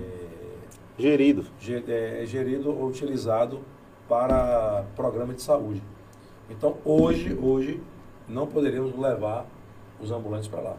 [0.98, 1.46] Gerido.
[1.60, 3.60] ge- é, é gerido ou utilizado
[4.08, 5.82] para programa de saúde.
[6.50, 7.82] Então, hoje, hoje,
[8.28, 9.46] não poderíamos levar
[10.00, 10.78] os ambulantes para lá.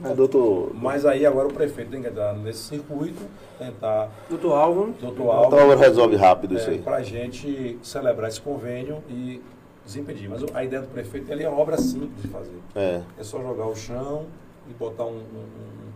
[0.00, 3.20] Mas, doutor, Mas aí agora o prefeito tem que entrar nesse circuito,
[3.58, 4.94] tentar, Doutor Álvaro.
[5.00, 6.78] doutor então Alves, resolve rápido isso aí.
[6.78, 9.42] para a gente celebrar esse convênio e
[9.84, 10.28] desimpedir.
[10.28, 12.58] Mas a ideia do prefeito ele é uma obra simples de fazer.
[12.74, 13.00] É.
[13.18, 14.26] É só jogar o chão
[14.68, 15.90] e botar um- um-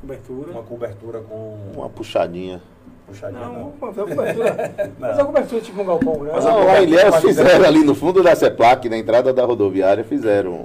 [0.00, 0.48] Cobertura.
[0.50, 2.62] um- uma cobertura com Uma puxadinha.
[3.06, 3.40] puxadinha.
[3.40, 3.60] Não, não.
[3.80, 4.74] uma cobertura.
[4.98, 6.34] Mas a cobertura tipo um galpão grande.
[6.36, 10.04] Mas a Não, lá em fizeram ali no fundo da CEPLAC, na entrada da rodoviária,
[10.04, 10.64] fizeram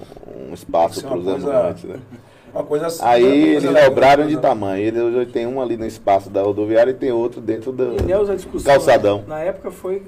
[0.50, 2.00] um espaço Isso é para uma os coisa- ambulantes, né?
[2.54, 3.00] Uma coisa assim.
[3.06, 4.42] Aí uma eles coisa dobraram de né?
[4.42, 4.84] tamanho.
[4.84, 7.96] Ele hoje tem um ali no espaço da rodoviária e tem outro dentro do
[8.30, 9.24] a discussão calçadão.
[9.26, 10.04] na época foi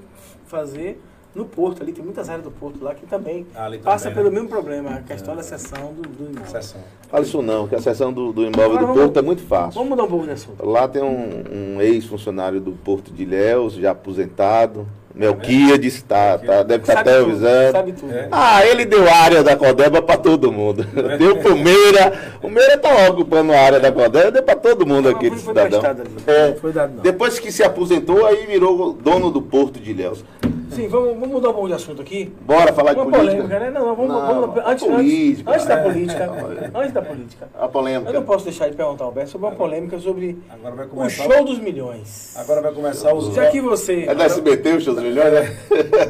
[0.45, 1.01] fazer
[1.36, 4.29] no Porto, ali tem muitas áreas do Porto lá que também Ali passa também, pelo
[4.29, 4.36] né?
[4.36, 6.45] mesmo problema, a questão da seção do, do imóvel.
[6.51, 6.81] Sessão.
[7.09, 9.41] Fala isso não, que a seção do, do imóvel Agora do vamos- Porto é muito
[9.43, 9.73] fácil.
[9.73, 10.63] Vamos mudar um pouco de assunto.
[10.65, 11.43] Lá tem um,
[11.77, 14.88] um ex-funcionário do Porto de Ilhéus, já aposentado.
[15.15, 17.71] Melquiades, tá, tá, deve estar tudo, televisando.
[17.71, 18.11] sabe tudo.
[18.11, 18.27] É.
[18.31, 20.84] Ah, ele deu a área da Codeba pra todo mundo.
[21.19, 22.38] Deu pro Meira.
[22.41, 25.36] O Meira tá ocupando a área da Codeba, deu pra todo mundo Não, aqui, de
[25.38, 25.81] foi cidadão.
[26.25, 26.71] É.
[26.71, 27.01] Dado.
[27.01, 30.25] Depois que se aposentou, aí virou dono do Porto de Ilhéus.
[30.74, 32.34] Sim, vamos, vamos mudar um pouco de assunto aqui.
[32.41, 33.32] Bora falar de Uma política?
[33.43, 33.69] polêmica, né?
[33.69, 35.51] Não, não, vamos, Não, vamos antes, política.
[35.51, 35.84] antes, antes da É.
[35.84, 36.32] política.
[36.76, 37.49] Antes da política.
[37.59, 38.09] A polêmica.
[38.09, 41.09] Eu não posso deixar de perguntar ao Alberto sobre uma polêmica sobre Agora vai o
[41.09, 42.36] show dos milhões.
[42.38, 43.34] Agora vai começar os.
[43.34, 44.05] Já que você.
[44.07, 45.55] É da SBT, os seus milhões, né?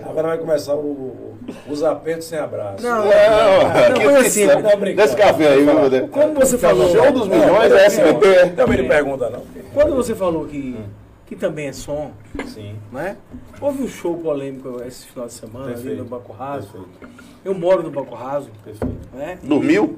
[0.05, 1.33] Agora vai começar o, o-
[1.69, 2.81] os apertos sem abraço.
[2.83, 4.45] Não, Não, não, que foi assim.
[4.45, 4.95] isso, não, brincando.
[4.95, 6.09] Desse café aí, meu Deus.
[6.09, 6.89] Quando você falou.
[6.89, 8.49] Show dos milhões é SBT.
[8.55, 9.41] Também não pergunta, não.
[9.73, 10.77] Quando você falou que,
[11.25, 12.11] que também é som,
[12.47, 12.75] Sim.
[12.91, 13.17] né?
[13.61, 16.03] Houve um show polêmico esse final de semana ali Perfeito.
[16.03, 16.71] no Banco Raso.
[16.99, 17.23] Perfeito.
[17.45, 19.09] Eu moro no Banco Raso, Perfeito.
[19.13, 19.39] né?
[19.41, 19.97] E- Dormiu?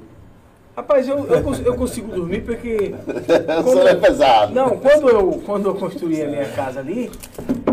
[0.76, 2.94] Rapaz, eu, eu, cons- eu consigo dormir porque.
[3.66, 4.54] O senhor é pesado.
[4.54, 7.10] Não, quando eu, quando eu construí a minha casa ali,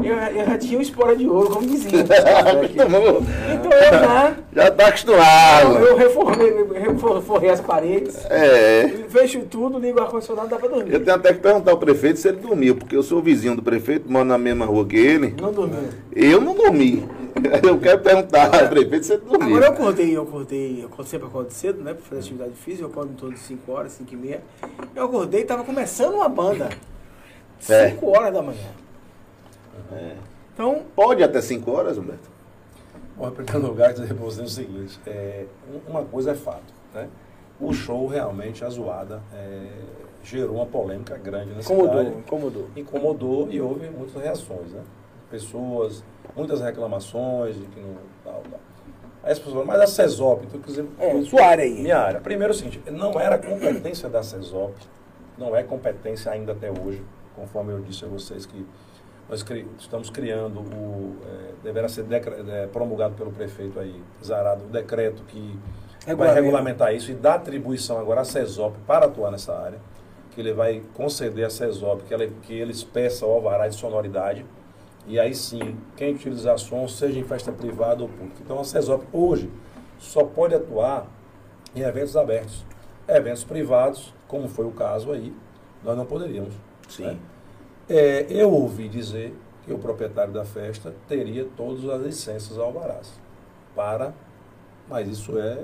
[0.02, 1.66] eu, eu já tinha uma espora de ouro, como.
[1.66, 3.22] Acostumou.
[3.52, 4.34] Então eu já.
[4.54, 5.78] Já tá acostumado.
[5.78, 8.88] Eu reformei, reformei as paredes, É.
[9.08, 10.92] fecho tudo, ligo o ar-condicionado, dá pra dormir.
[10.92, 13.62] Eu tenho até que perguntar ao prefeito se ele dormiu, porque eu sou vizinho do
[13.62, 15.34] prefeito, moro na mesma rua que ele.
[15.40, 15.78] Não dormiu.
[16.14, 17.08] Eu não dormi.
[17.66, 19.46] Eu quero perguntar prefeito se ele dormiu.
[19.56, 21.94] Agora eu acordei, eu acordei, eu sempre acordo cedo, né?
[21.94, 24.42] Pra fazer atividade física, eu acordo em torno de 5 horas, 5 e meia.
[24.94, 26.68] Eu acordei e tava começando uma banda.
[27.68, 27.90] É.
[27.90, 28.68] 5 horas da manhã.
[29.92, 30.16] É.
[30.54, 32.30] Então, Pode até 5 horas, Humberto?
[33.16, 36.72] Bom, em primeiro lugar, dizer para você o seguinte: é, um- uma coisa é fato,
[36.94, 37.08] né?
[37.60, 39.66] O show realmente, a zoada, é,
[40.22, 42.18] gerou uma polêmica grande na incomodou, cidade.
[42.18, 42.66] incomodou.
[42.76, 44.80] Incomodou e houve muitas reações, né?
[45.36, 46.04] Pessoas,
[46.36, 47.96] muitas reclamações de que não.
[48.22, 48.60] Tal, tal.
[49.24, 51.80] Aí as pessoas falam, mas a CESOP, então, quer dizer, É, sua área aí.
[51.80, 52.20] minha área.
[52.20, 54.74] Primeiro é o seguinte, não era competência da CESOP,
[55.38, 57.02] não é competência ainda até hoje,
[57.34, 58.66] conforme eu disse a vocês que
[59.30, 61.16] nós cri- estamos criando o.
[61.24, 65.58] É, deverá ser decre- é, promulgado pelo prefeito aí, Zarado, o decreto que
[66.14, 69.78] vai regulamentar isso e dá atribuição agora à CESOP para atuar nessa área,
[70.32, 74.44] que ele vai conceder à CESOP que, ela, que eles peçam o alvará de sonoridade.
[75.06, 78.36] E aí sim, quem utilizar som, seja em festa privada ou pública.
[78.40, 79.50] Então a CESOP hoje
[79.98, 81.06] só pode atuar
[81.74, 82.64] em eventos abertos.
[83.08, 85.34] Eventos privados, como foi o caso aí,
[85.82, 86.54] nós não poderíamos.
[86.88, 87.04] Sim.
[87.04, 87.18] né?
[87.88, 89.34] É, eu ouvi dizer
[89.64, 93.12] que o proprietário da festa teria todas as licenças alvarás
[93.74, 94.14] para,
[94.88, 95.58] mas isso é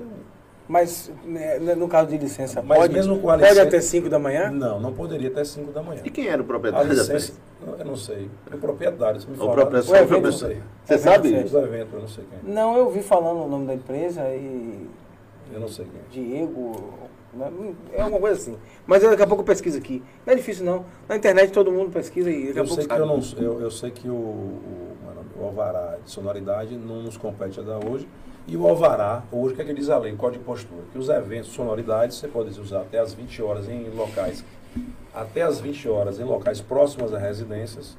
[0.69, 4.07] Mas né, no caso de licença, Mas pode, mesmo com a pode licença- até 5
[4.07, 4.51] da manhã?
[4.51, 6.01] não, não poderia até 5 da manhã.
[6.05, 7.33] E quem era o A proprietário da licença,
[7.79, 8.29] eu não sei.
[8.53, 10.61] O proprietário, se me O falar, proprietário- eu o não evento- sei.
[10.85, 11.27] Você sabe?
[11.29, 12.53] Evento Os eventos, eu não sei quem.
[12.53, 14.87] Não, eu vi falando o nome da empresa e
[15.51, 16.23] Eu não sei quem.
[16.23, 16.93] Diego,
[17.33, 17.51] né,
[17.91, 18.55] é alguma coisa assim.
[18.85, 20.03] Mas daqui a pouco eu pesquiso aqui.
[20.23, 20.85] Não é difícil não.
[21.07, 23.61] Na internet todo mundo pesquisa e daqui a Eu pouco sei que eu não eu,
[23.61, 27.63] eu sei que o, o, é o o alvará de sonoridade não nos compete a
[27.63, 28.07] dar hoje.
[28.51, 30.81] E o alvará, hoje, o que é que diz a lei, o código de postura?
[30.91, 34.43] Que os eventos de sonoridade você pode usar até as 20 horas em locais,
[35.13, 37.95] até as 20 horas em locais próximos a residências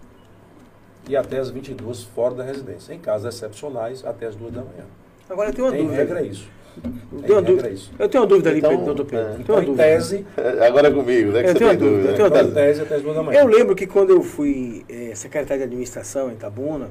[1.09, 2.93] e até as 22 fora da residência.
[2.93, 4.85] Em casos excepcionais, até as 2 da manhã.
[5.29, 5.97] Agora eu tenho uma Em dúvida.
[5.97, 6.49] regra é isso.
[6.83, 7.71] Eu Em tenho uma regra é dúvida.
[7.71, 7.93] isso.
[7.97, 9.33] Eu tenho uma dúvida ali, Então, Pedro, doutor Pedro.
[9.33, 9.37] é.
[9.41, 9.83] Então, uma em dúvida.
[9.85, 10.27] tese,
[10.67, 11.43] Agora é comigo, né?
[11.45, 12.11] Que Eu tenho tem uma dúvida, dúvida.
[12.11, 12.61] eu tenho uma então, dúvida.
[12.61, 13.41] tese até as 2 da manhã.
[13.41, 16.89] Eu lembro que quando eu fui eh, secretário de administração em Tabuna,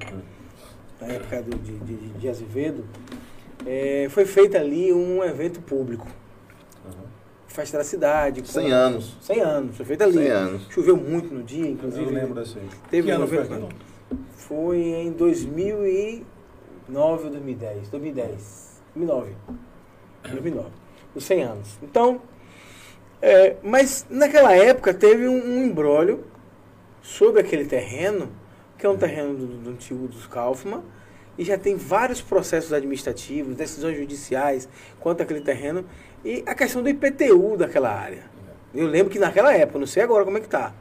[1.01, 2.85] na época do- de, de, de Azevedo,
[3.65, 6.07] eh, foi feito ali um evento público.
[6.85, 6.91] Uhum.
[7.47, 8.41] Festa da cidade.
[8.41, 9.17] com- 100 anos.
[9.21, 10.13] 100 anos, foi feito ali.
[10.13, 10.67] 100 anos.
[10.69, 12.05] Choveu muito no dia, inclusive.
[12.05, 12.67] Eu lembro desse aí.
[12.89, 13.47] Teve que um ano foi?
[14.35, 16.25] Foi em 2009
[17.25, 17.89] ou 2010?
[17.89, 18.81] 2010.
[18.95, 19.31] 2009.
[20.31, 20.69] 2009.
[21.15, 21.77] Os 100 anos.
[21.83, 22.21] Então,
[23.21, 26.23] é, mas naquela época teve um, um embrólio
[27.01, 28.29] sobre aquele terreno,
[28.77, 30.81] que é um terreno do, do antigo dos Kaufmann,
[31.39, 34.67] e já tem vários processos administrativos, decisões judiciais
[34.99, 35.85] quanto àquele terreno,
[36.23, 38.23] e a questão do IPTU daquela área.
[38.75, 40.73] Eu lembro que naquela época, não sei agora como é que tá.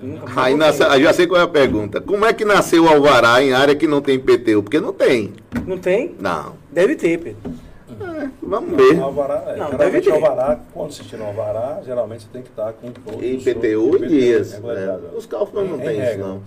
[0.00, 2.00] Nunca- Aí nasce, já sei qual é a pergunta.
[2.00, 4.62] Como é que nasceu o Alvará em área que não tem PTU?
[4.62, 5.32] Porque não tem.
[5.66, 6.14] Não tem?
[6.20, 6.54] Não.
[6.70, 7.52] Deve ter, Pedro.
[8.42, 8.98] Vamos ver.
[8.98, 10.12] O alvará, é, Não, deve ter.
[10.12, 13.44] alvará, quando se tira um alvará, geralmente você tem que estar com todos Em os
[13.44, 14.52] PTU seus- e dias.
[14.52, 15.02] regularidade.
[15.02, 15.08] né?
[15.16, 16.26] Os cálculos não Em- em tem isso, regra.
[16.26, 16.42] não.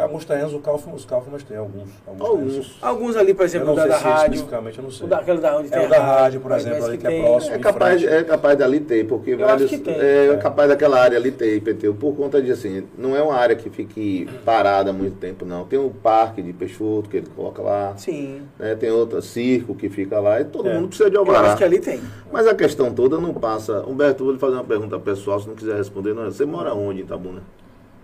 [0.00, 1.88] Alguns terrenos, o Calfa, os Calfamas tem alguns.
[2.06, 2.28] Alguns.
[2.28, 2.78] Alguns.
[2.82, 4.22] Alguns ali, por Eu exemplo, não o da, sei da se rádio.
[4.34, 5.06] especificamente, eu não sei.
[5.06, 7.22] O daquele da onde É tem o a da rádio, por exemplo, ali que é
[7.22, 7.54] próximo.
[7.54, 9.94] É capaz, é capaz dali ter, porque Eu acho vários- que tem.
[9.94, 10.36] É, É.
[10.36, 13.68] capaz daquela área ali ter, IPTU, por conta de assim, não é uma área que
[13.70, 15.64] fique parada há muito tempo, não.
[15.64, 18.42] Tem o parque de Peixoto que ele coloca lá, Sim.
[18.58, 18.74] né?
[18.74, 20.74] tem outro circo que fica lá, e todo É.
[20.74, 21.48] mundo precisa de Eu alvará.
[21.48, 22.00] acho que ali tem.
[22.32, 23.84] Mas a questão toda não passa.
[23.86, 26.22] Humberto, vou lhe fazer uma pergunta pessoal, se não quiser responder, não.
[26.26, 26.30] é.
[26.30, 27.42] Você mora onde em Itabuna?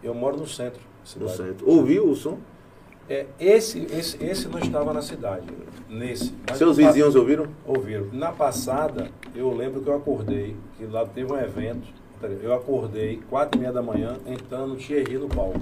[0.02, 0.80] Eu moro no centro.
[1.04, 1.36] No cidade.
[1.36, 1.68] centro.
[1.70, 2.38] Ouviu o som?
[3.08, 5.44] É, esse, esse, esse não estava na cidade,
[5.90, 6.32] nesse.
[6.48, 7.46] Mas Seus vizinhos ouviram?
[7.66, 8.06] Ouviram.
[8.12, 11.86] Na passada, eu lembro que eu acordei, que lá teve um evento,
[12.42, 15.60] eu acordei quatro e meia da manhã, entrando no Thierry no palco.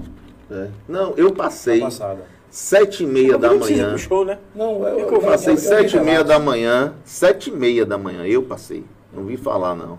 [0.49, 0.69] É.
[0.89, 2.23] Não, eu Na passei passada.
[2.49, 3.99] sete e meia da manhã.
[3.99, 4.39] show, né?
[4.55, 8.25] Não, eu, Eu Passei eu- sete e meia da manhã, sete e meia da manhã,
[8.25, 8.85] eu passei.
[9.13, 9.99] Não vi falar, não.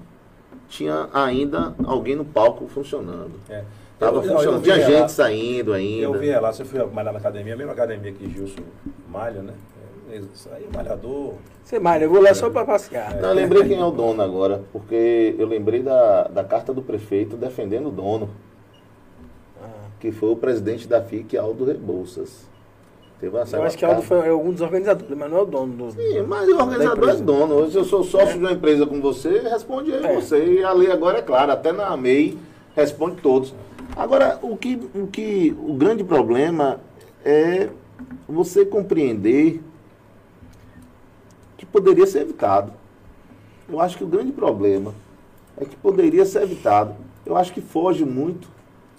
[0.69, 3.31] Tinha ainda alguém no palco funcionando.
[3.49, 3.65] É.
[3.99, 4.63] Tava Eu- funcionando.
[4.63, 6.03] Tinha gente saindo ainda.
[6.03, 8.61] Eu vi relatos, eu fui malhar na academia, a mesma academia que Gilson
[9.09, 9.53] malha, né?
[10.11, 11.33] É, Isso aí, malhador.
[11.63, 13.15] Você malha, eu vou lá só pra passear.
[13.21, 16.81] Não, eu lembrei quem é o dono agora, porque eu lembrei da, da carta do
[16.81, 18.29] prefeito defendendo o dono,
[19.61, 19.67] Ah.
[19.99, 22.51] que foi o presidente da FIC, Aldo Rebouças.
[23.19, 25.73] Teve uma, Eu acho que Aldo foi algum dos organizadores, mas não é o dono
[25.73, 25.91] do.
[25.91, 27.55] Sim, mas o organizador é dono.
[27.55, 30.13] Hoje eu sou sócio de uma empresa com você, responde aí É.
[30.13, 30.43] você.
[30.45, 32.37] E a lei agora é clara, até na MEI
[32.75, 33.55] responde todos.
[33.95, 36.79] Agora, o que, o que o grande problema
[37.23, 37.69] é
[38.27, 39.61] você compreender
[41.57, 42.73] que poderia ser evitado.
[43.69, 44.93] Eu acho que o grande problema
[45.57, 46.95] é que poderia ser evitado.
[47.25, 48.47] Eu acho que foge muito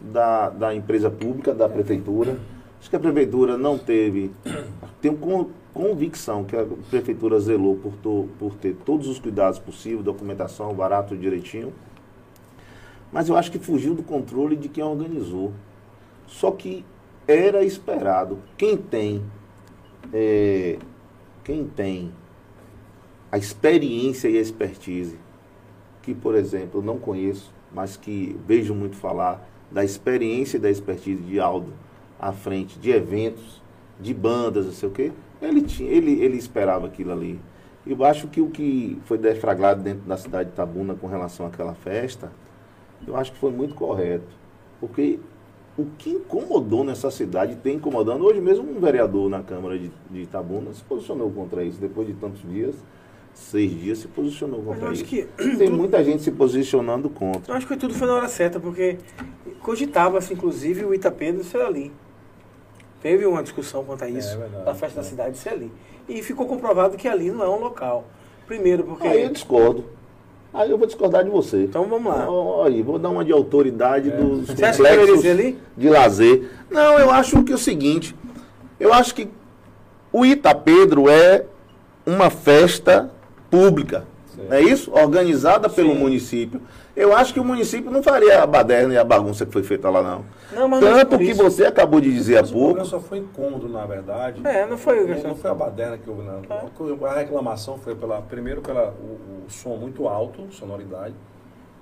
[0.01, 2.38] da, da empresa pública, da prefeitura.
[2.80, 4.30] Acho que a prefeitura não teve.
[5.03, 10.05] Tenho con- convicção que a prefeitura zelou por, to- por ter todos os cuidados possíveis,
[10.05, 11.72] documentação, barato direitinho.
[13.15, 15.53] Mas eu acho que fugiu do controle de quem organizou.
[16.27, 16.85] Só que
[17.29, 18.41] era esperado.
[18.59, 19.23] Quem tem.
[20.12, 20.79] é,
[21.45, 22.11] quem tem
[23.31, 25.17] a experiência e a expertise,
[26.03, 30.71] que, por exemplo, eu não conheço, mas que vejo muito falar da experiência e da
[30.71, 31.73] expertise de Aldo
[32.19, 33.62] à frente de eventos,
[34.01, 37.41] de bandas, não sei o quê, ele, tinha, ele, ele esperava aquilo ali.
[37.87, 41.75] Eu acho que o que foi deflagrado dentro da cidade de Itabuna com relação àquela
[41.75, 42.33] festa,
[43.07, 44.27] eu acho que foi muito correto.
[44.81, 45.19] Porque
[45.77, 50.21] o que incomodou nessa cidade, tem incomodando, hoje mesmo um vereador na Câmara de, de
[50.21, 52.77] Itabuna se posicionou contra isso, depois de tantos dias,
[53.33, 55.05] seis dias, se posicionou contra acho isso.
[55.05, 55.25] que.
[55.59, 57.53] Tem muita gente se posicionando contra.
[57.53, 58.99] Eu acho que tudo foi na hora certa, porque
[59.61, 61.93] cogitava-se, inclusive, o Itapedro ser ali.
[63.03, 65.03] Teve uma discussão quanto a isso, É verdade, da festa é.
[65.03, 65.71] da cidade ser ali.
[66.09, 68.05] E ficou comprovado que ali não é um local.
[68.47, 69.07] Primeiro, porque.
[69.07, 69.85] Aí eu discordo.
[70.55, 71.65] Aí eu vou discordar de você.
[71.65, 72.29] Então vamos lá.
[72.65, 74.17] Aí, vou dar uma de autoridade É.
[74.17, 75.59] dos Você complexos ali?
[75.77, 76.49] de lazer.
[76.71, 78.15] Não, eu acho que é o seguinte,
[78.79, 79.29] eu acho que
[80.13, 81.45] o Itapedro é
[82.07, 83.11] uma festa
[83.51, 84.05] pública,
[84.37, 84.53] Certo.
[84.53, 84.93] é isso?
[84.93, 85.99] Organizada pelo Sim.
[85.99, 86.61] município.
[86.97, 89.90] Eu acho que o município não faria a baderna e a bagunça que foi feita
[89.90, 90.24] lá, não.
[90.53, 91.42] Não, mas não é Tanto por que isso.
[91.42, 92.90] você acabou de dizer há Mas o problema pouco.
[92.90, 94.47] só foi incômodo, na verdade.
[94.47, 96.40] É, não foi o Não, não foi a baderna que houve, não.
[96.49, 97.09] É.
[97.09, 101.14] A reclamação foi pela, primeiro pela o, o som muito alto, sonoridade,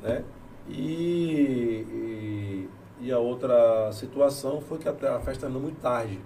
[0.03, 0.23] né?
[0.67, 2.69] E, e,
[3.03, 6.19] e a outra situação foi que a, a festa terminou muito tarde.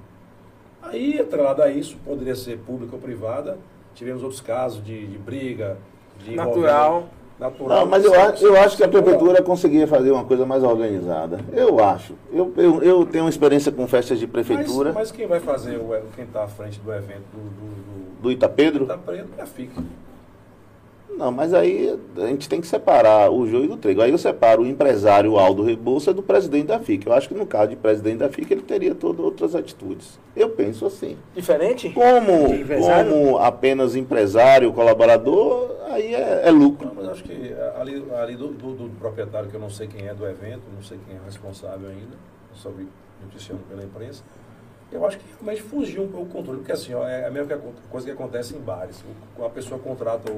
[0.81, 3.59] Aí, atrelado a isso, poderia ser pública ou privada.
[3.95, 5.79] Tivemos outros casos de, de briga,
[6.19, 7.09] de Natural.
[7.39, 7.81] Natural.
[7.81, 11.39] Não, mas eu, acho- eu acho que a prefeitura conseguia fazer uma coisa mais organizada.
[11.53, 12.15] Eu acho.
[12.33, 15.77] Eu, eu, eu tenho uma experiência com festas de prefeitura Mas, mas quem vai fazer,
[15.77, 18.87] o, quem está à frente do evento do, do, do, do Itapedro.
[18.87, 19.71] Preto é a FIC.
[21.17, 24.03] Não, mas aí a gente tem que separar o joio do trigo.
[24.03, 27.07] Aí eu separo o empresário Aldo Rebouça do presidente da FIC.
[27.07, 30.19] Eu acho que no caso de presidente da FIC ele teria todas outras atitudes.
[30.37, 31.17] Eu penso assim.
[31.35, 31.89] Diferente?
[31.91, 32.49] Como,
[32.83, 36.89] como apenas empresário, colaborador, aí é, é lucro.
[36.89, 40.07] Não, mas acho que ali, ali do, do- do proprietário, que eu não sei quem
[40.07, 42.13] é do evento, não sei quem é o responsável ainda,
[42.51, 42.87] eu só vi
[43.25, 44.23] noticiando pela imprensa,
[44.93, 47.59] eu acho que realmente fugiu um pouco o controle, porque assim, ó, é a mesma
[47.91, 49.03] coisa que acontece em bares.
[49.43, 50.37] A pessoa contrata o,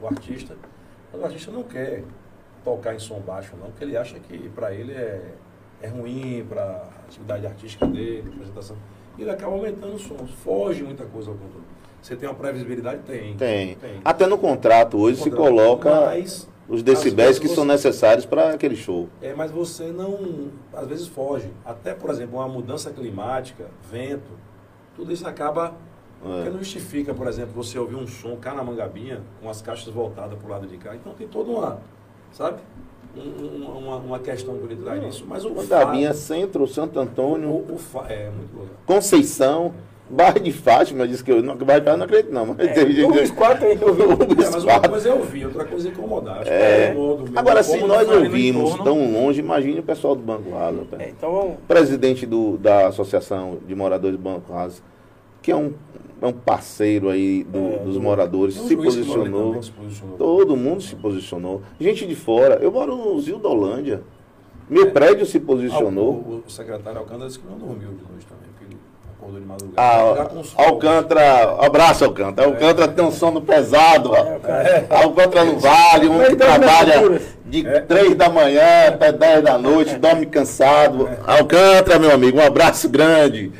[0.00, 0.56] o- artista,
[1.12, 2.02] mas o artista não quer
[2.64, 5.34] tocar em som baixo, não, porque ele acha que para ele é,
[5.82, 8.76] é ruim para a atividade artística dele, apresentação.
[9.16, 11.64] E ele acaba aumentando o som, foge muita coisa ao controle.
[12.02, 13.00] Você tem uma previsibilidade?
[13.04, 13.36] Tem.
[13.36, 13.76] Tem.
[14.04, 18.50] Até no contrato hoje se coloca Mas, os decibéis que vezes são você- necessários para
[18.50, 19.08] aquele show.
[19.22, 21.50] É, mas você não, às vezes foge.
[21.64, 24.30] Até, por exemplo, uma mudança climática, vento,
[24.94, 25.74] tudo isso acaba.
[26.24, 26.28] É.
[26.36, 29.92] Porque não justifica, por exemplo, você ouvir um som cá na mangabinha, com as caixas
[29.92, 30.94] voltadas para o lado de cá.
[30.94, 31.78] Então tem toda uma,
[32.32, 32.58] sabe?
[33.16, 35.24] um- uma, uma questão por detrás disso.
[35.26, 38.66] Mas o Mandavinha Centro, Santo o, Antônio, o fa- é muito bom.
[38.86, 39.72] Conceição,
[40.10, 42.92] Bairro de Fátima, disse que eu não, Bairro de Fátima não acredito não, mas teve
[42.92, 43.04] gente...
[43.06, 44.02] o Luiz Quatro aí, eu vi.
[44.02, 44.12] O
[44.42, 46.34] É, mas uma coisa é ouvir, outra coisa é incomodar.
[46.36, 46.92] Acho que É.
[46.94, 50.22] todo mundo, Agora, se como nós no ouvimos entorno, tão longe, imagine o pessoal do
[50.22, 50.86] Banco Raso.
[50.98, 51.56] É, então.
[51.66, 54.82] Presidente do, da Associação de Moradores do Banco Raso,
[55.40, 55.72] que é um,
[56.20, 59.54] é um parceiro aí do- É, dos do- moradores, se posicionou.
[59.54, 60.16] que se posicionou.
[60.16, 61.62] Todo mundo se posicionou.
[61.80, 62.58] Gente de fora.
[62.62, 64.02] Eu moro no Zildolândia.
[64.68, 66.10] Meu prédio se Ah, posicionou.
[66.12, 68.76] o, o secretário Alcântara disse que não dormiu de noite também, porque ele
[69.16, 69.80] acordou de madrugada.
[70.56, 70.64] Ah.
[70.64, 72.48] Alcântara, abraço Alcântara.
[72.48, 74.10] Alcântara tem um sono pesado.
[74.10, 74.16] ó.
[75.02, 77.80] Alcântara no Vale, um que trabalha de É.
[77.80, 81.06] 3 da manhã até 10 da noite, dorme cansado.
[81.06, 81.18] É.
[81.38, 83.52] Alcântara, meu amigo, um abraço grande.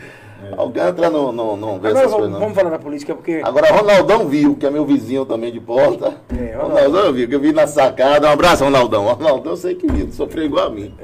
[0.57, 3.41] Alcântara não, não, não vê Agora essas vamos, coisas vamos falar da política, porque.
[3.45, 6.15] Agora, Ronaldão viu, que é meu vizinho também de porta.
[6.31, 6.85] É, Ronaldão.
[6.85, 8.29] Ronaldão viu, que eu vi na sacada.
[8.29, 9.05] Um abraço, Ronaldão.
[9.07, 10.95] Ronaldão, eu sei que viu, sofreu igual a mim.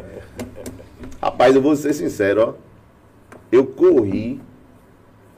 [1.20, 2.72] Rapaz, eu vou ser sincero, ó.
[3.51, 4.40] Eu corri,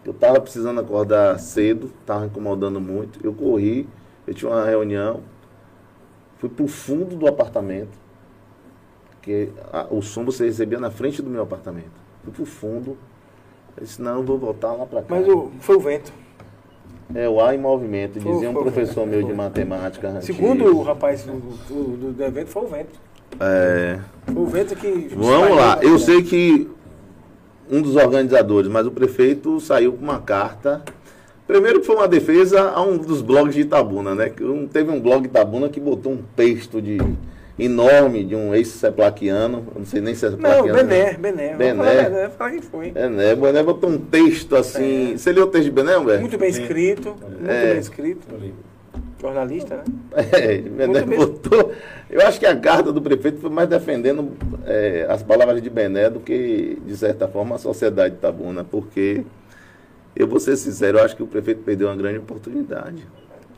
[0.05, 3.19] eu tava precisando acordar cedo, tava incomodando muito.
[3.25, 3.89] Eu corri,
[4.27, 5.21] eu tinha uma reunião,
[6.39, 7.99] fui pro fundo do apartamento,
[9.11, 11.91] porque a- o som você recebia na frente do meu apartamento.
[12.23, 12.97] Fui pro fundo,
[13.77, 15.07] eu disse, não, eu vou voltar lá pra cá.
[15.11, 16.13] Mas o, foi o vento.
[17.15, 20.09] É o ar em movimento, Foi, dizia um professor meu de matemática.
[20.09, 20.25] antigo.
[20.25, 21.33] Segundo o rapaz do,
[21.69, 22.99] do, do- evento, foi o vento.
[23.39, 23.99] É,
[24.33, 25.11] Foi o vento que.
[25.15, 26.69] vamos lá, eu sei que
[27.71, 30.83] um dos organizadores, mas o prefeito saiu com uma carta.
[31.47, 34.33] Primeiro que foi uma defesa a um dos blogs de Itabuna, né?
[34.73, 36.97] Teve um blog de Itabuna que botou um texto de
[37.59, 40.75] enorme de um ex-seplaquiano, não sei nem se é Não, seplaquiano.
[40.79, 41.55] Bené, Bené.
[41.55, 41.75] Bené.
[41.75, 42.93] Vamos falar, Bené, falar quem foi.
[42.95, 43.33] É, né?
[43.33, 45.17] O Bené botou um texto assim.
[45.17, 46.21] Você leu o texto de Bené, Humberto?
[46.23, 46.63] Muito bem Sim.
[46.63, 47.71] escrito, muito É.
[47.73, 48.27] bem escrito.
[48.33, 48.55] Eu li.
[49.21, 49.85] Jornalista, né?
[50.33, 51.19] É, Bené Muito bem.
[51.19, 51.73] botou.
[52.11, 54.33] Eu acho que a carta do prefeito foi mais defendendo
[54.67, 59.23] é, as palavras de Bené do que, de certa forma, a sociedade itabuna, porque
[60.15, 63.07] eu vou ser sincero, eu acho que o prefeito perdeu uma grande oportunidade.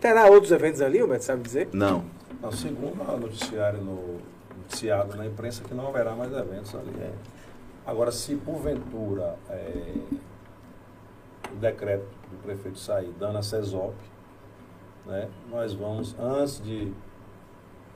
[0.00, 1.68] Terá outros eventos ali, Roberto, sabe dizer?
[1.72, 2.04] Não.
[2.42, 4.18] Não, segundo a noticiário no
[4.56, 6.92] noticiado na imprensa que não haverá mais eventos ali.
[7.00, 7.12] É.
[7.86, 9.94] Agora, se porventura é,
[11.52, 13.94] o decreto do prefeito sair dando a CESOP,
[15.06, 16.92] né, nós vamos, antes de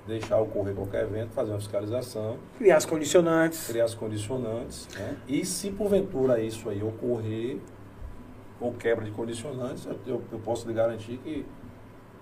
[0.06, 3.66] deixar ocorrer qualquer evento, fazer uma fiscalização, Criar as condicionantes.
[3.66, 7.58] criar as condicionantes, né, e se porventura isso aí ocorrer,
[8.60, 11.44] ou quebra de condicionantes, eu, eu- eu posso lhe garantir que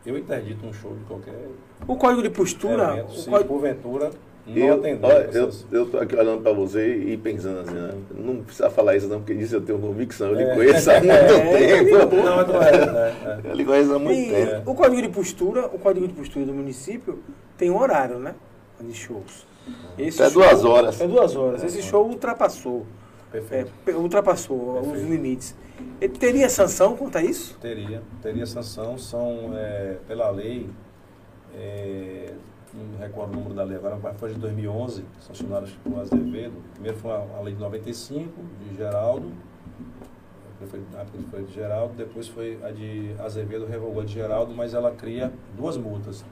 [0.06, 1.48] eu interdito um show de qualquer
[1.86, 2.92] O código de postura.
[2.94, 3.48] evento, O se código...
[3.48, 4.10] porventura
[4.46, 5.04] não Eu, atender.
[5.06, 7.92] olha, eu, eu tô aqui olhando para você e pensando assim, né?
[8.14, 10.54] não precisa falar isso não, porque disso eu tenho convicção, eu lhe É.
[10.54, 12.16] conheço há muito É, tempo.
[12.16, 13.50] Não, é, é, é.
[13.50, 14.70] Eu lhe conheço há muito E tempo.
[14.70, 17.18] o código de postura, o código de postura do município
[17.58, 18.34] tem um horário, né?
[18.80, 19.46] De shows.
[19.98, 20.98] Esse É duas horas.
[21.00, 21.62] É duas horas.
[21.62, 22.86] Esse show ultrapassou.
[23.28, 23.70] É, Perfeito.
[23.84, 25.10] pe- ultrapassou os Perfeito.
[25.10, 25.54] limites.
[26.00, 27.58] Ele teria sanção quanto a isso?
[27.60, 30.66] Teria, teria sanção, são, é, pela lei,
[31.54, 32.34] é,
[32.74, 36.62] não recordo o número da lei agora, mas foi de 2011, sancionadas por Azevedo.
[36.74, 38.32] Primeiro foi a, a lei de 95,
[38.62, 39.32] de Geraldo,
[40.66, 40.80] foi,
[41.30, 45.32] foi de Geraldo, depois foi a de Azevedo, revogou a de Geraldo, mas ela cria
[45.56, 46.24] duas multas.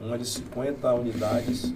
[0.00, 1.74] Uma de 50 unidades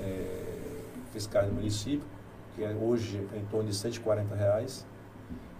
[0.00, 0.80] é,
[1.12, 2.06] fiscais do município,
[2.54, 4.86] que é hoje em torno de 140 reais,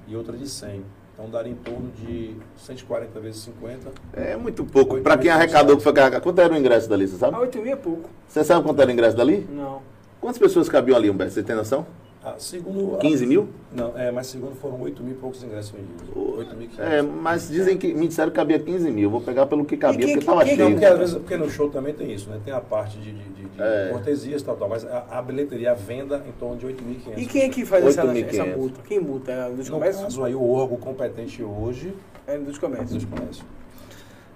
[0.07, 0.85] e outra de 100.
[1.15, 3.93] Então daria em torno de 140 vezes 50.
[4.15, 5.01] É muito pouco.
[5.01, 6.21] Para quem arrecadou, que foi carregar.
[6.21, 7.37] Quanto era o ingresso dali, você A sabe?
[7.37, 8.11] 8 mil é pouco.
[8.27, 9.47] Você sabe quanto era o ingresso dali?
[9.49, 9.81] Não.
[10.21, 11.33] Quantas pessoas cabiam ali, Humberto?
[11.33, 11.87] Você tem noção?
[12.27, 13.49] Ah, segundo, 15 mil?
[13.71, 16.09] Não, é, mas segundo foram 8 mil e poucos ingressos vendidos.
[16.17, 16.79] 8.500.
[16.81, 19.11] É, mas dizem que me disseram que cabia 15 mil.
[19.11, 20.71] Vou pegar pelo que cabia, quem- porque estava Não, cheio.
[20.71, 22.41] porque às vezes, porque no show também tem isso, né?
[22.43, 23.89] Tem a parte de, de, de- de É.
[23.93, 27.19] cortesias e tal, tal, mas a, a bilheteria, a venda em torno de 8.500.
[27.19, 28.29] E quem é que faz essa, 8.500.
[28.41, 28.81] essa multa?
[28.89, 29.31] Quem multa?
[29.31, 30.05] É a dos No comércios?
[30.05, 31.93] caso aí, o órgão competente hoje
[32.27, 32.93] É dos é comércios.
[32.95, 33.45] dos comércios.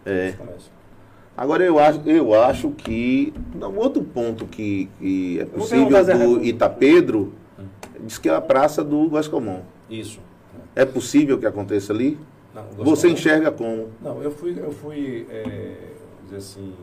[0.05, 0.27] É.
[0.27, 0.71] Dos comércios.
[1.35, 3.33] Agora eu acho, eu acho que.
[3.55, 6.45] Não, outro ponto que, que é possível do.
[6.45, 7.33] Itapedro
[8.05, 9.63] diz que é a praça do Vascomum.
[9.89, 10.21] Isso.
[10.75, 12.19] É possível que aconteça ali?
[12.55, 13.91] Não, Você enxerga como?
[14.01, 15.93] Não, eu fui, eu fui é,
[16.25, 16.75] dizer assim,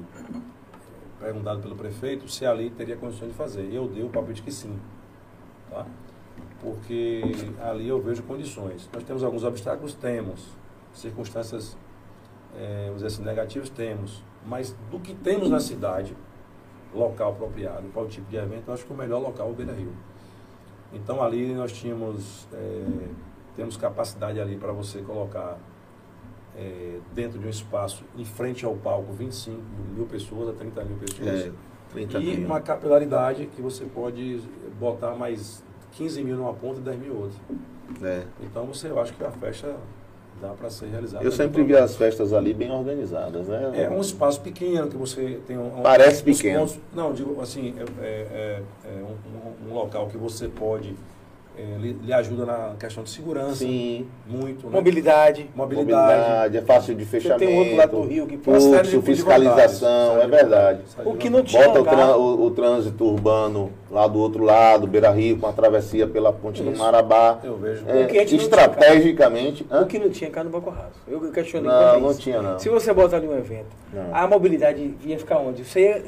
[1.20, 3.68] perguntado pelo prefeito se ali teria condições de fazer.
[3.72, 4.78] Eu dei o palpite que sim.
[5.70, 5.86] Tá?
[6.62, 7.22] Porque
[7.62, 8.90] ali eu vejo condições.
[8.94, 9.94] Nós temos alguns obstáculos?
[9.94, 10.48] Temos.
[10.94, 11.78] Circunstâncias,
[12.58, 13.70] é, vamos dizer assim, negativas?
[13.70, 14.24] Temos.
[14.46, 16.16] Mas do que temos na cidade,
[16.94, 19.54] local apropriado para o tipo de evento, eu acho que o melhor local é o
[19.54, 19.92] Beira Rio.
[20.96, 22.86] Então ali nós tínhamos, é,
[23.56, 25.60] temos capacidade ali para você colocar
[26.58, 29.62] é, dentro de um espaço em frente ao palco 25
[29.94, 31.28] mil pessoas a 30 mil pessoas.
[31.28, 31.52] É.
[31.92, 32.48] 30 e mil.
[32.48, 34.42] uma capilaridade que você pode
[34.80, 37.38] botar mais 15 mil numa ponta e 10 mil outra.
[38.02, 38.26] É.
[38.42, 39.78] Então você, eu acho que a festa
[40.42, 41.24] dá para ser realizada.
[41.24, 43.72] Eu sempre vi as festas ali bem organizadas, né?
[43.74, 45.82] É um espaço pequeno que você tem um.
[45.82, 46.60] Parece pequeno.
[46.60, 50.96] pontos- não, digo assim, é, é- é- é um, um- um local que você pode.
[51.58, 53.56] É, lhe, lhe ajuda na questão de segurança.
[53.56, 54.06] Sim.
[54.28, 54.66] Muito.
[54.68, 54.72] Né?
[54.74, 55.50] Mobilidade.
[55.56, 55.92] Mobilidade.
[55.92, 57.40] Mobilidade, é fácil de Você fechamento.
[57.46, 60.82] tem um outro lado do Rio que Fluxo, fiscalização, é verdade.
[61.04, 61.96] O que não tinha Bota o, lugar.
[61.96, 66.32] trân- o- o trânsito urbano lá do outro lado, Beira Rio, com a travessia pela
[66.34, 66.80] ponte do Isso.
[66.82, 67.40] Marabá.
[67.44, 67.84] Eu vejo.
[67.88, 69.66] É, O que a gente não estrategicamente.
[69.72, 70.96] O que não tinha cá no Banco Raso.
[71.08, 72.60] Eu questionei Não, não tinha, não.
[72.60, 74.14] Se você bota ali um evento, Não.
[74.16, 75.64] a mobilidade ia ficar onde?
[75.64, 76.04] Você ia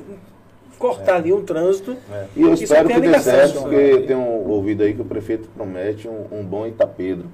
[0.77, 1.95] cortar ali um trânsito.
[2.11, 2.25] É.
[2.35, 6.25] E eu espero que dê certo, porque tenho ouvido aí que o prefeito promete um,
[6.31, 7.25] um bom Itapedro.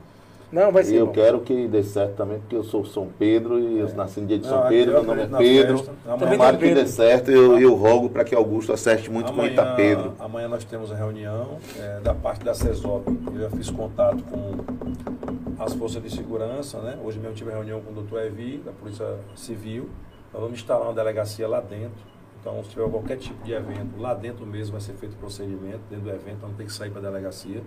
[0.51, 1.13] Não, vai E ser eu bom.
[1.13, 4.37] quero que dê certo também, porque eu sou São Pedro e eu nasci no dia
[4.37, 5.77] de Não, São aqui Pedro, eu meu nome é Pedro.
[5.79, 5.91] festa.
[6.07, 9.43] Amanhã- Tomara que dê certo e eu, eu rogo para que Augusto acerte muito com
[9.43, 10.13] Itapedro.
[10.19, 13.03] Amanhã nós temos a reunião é, da parte da CESOP.
[13.33, 16.97] Eu já fiz contato com as forças de segurança, né?
[17.03, 19.89] Hoje mesmo tive reunião com o doutor Evi, da Polícia Civil.
[20.31, 22.12] Nós vamos instalar uma delegacia lá dentro.
[22.43, 25.79] Então, se tiver qualquer tipo de evento, lá dentro mesmo vai ser feito o procedimento,
[25.89, 27.63] dentro do evento, então não tem que sair para a delegacia.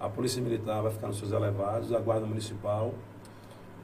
[0.00, 2.94] A Polícia Militar vai ficar nos seus elevados, a Guarda Municipal,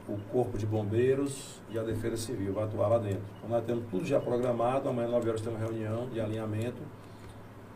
[0.08, 3.20] o Corpo de Bombeiros e a Defesa Civil vai atuar lá dentro.
[3.36, 6.80] Então, nós temos tudo já programado, amanhã 9 horas tem uma reunião de alinhamento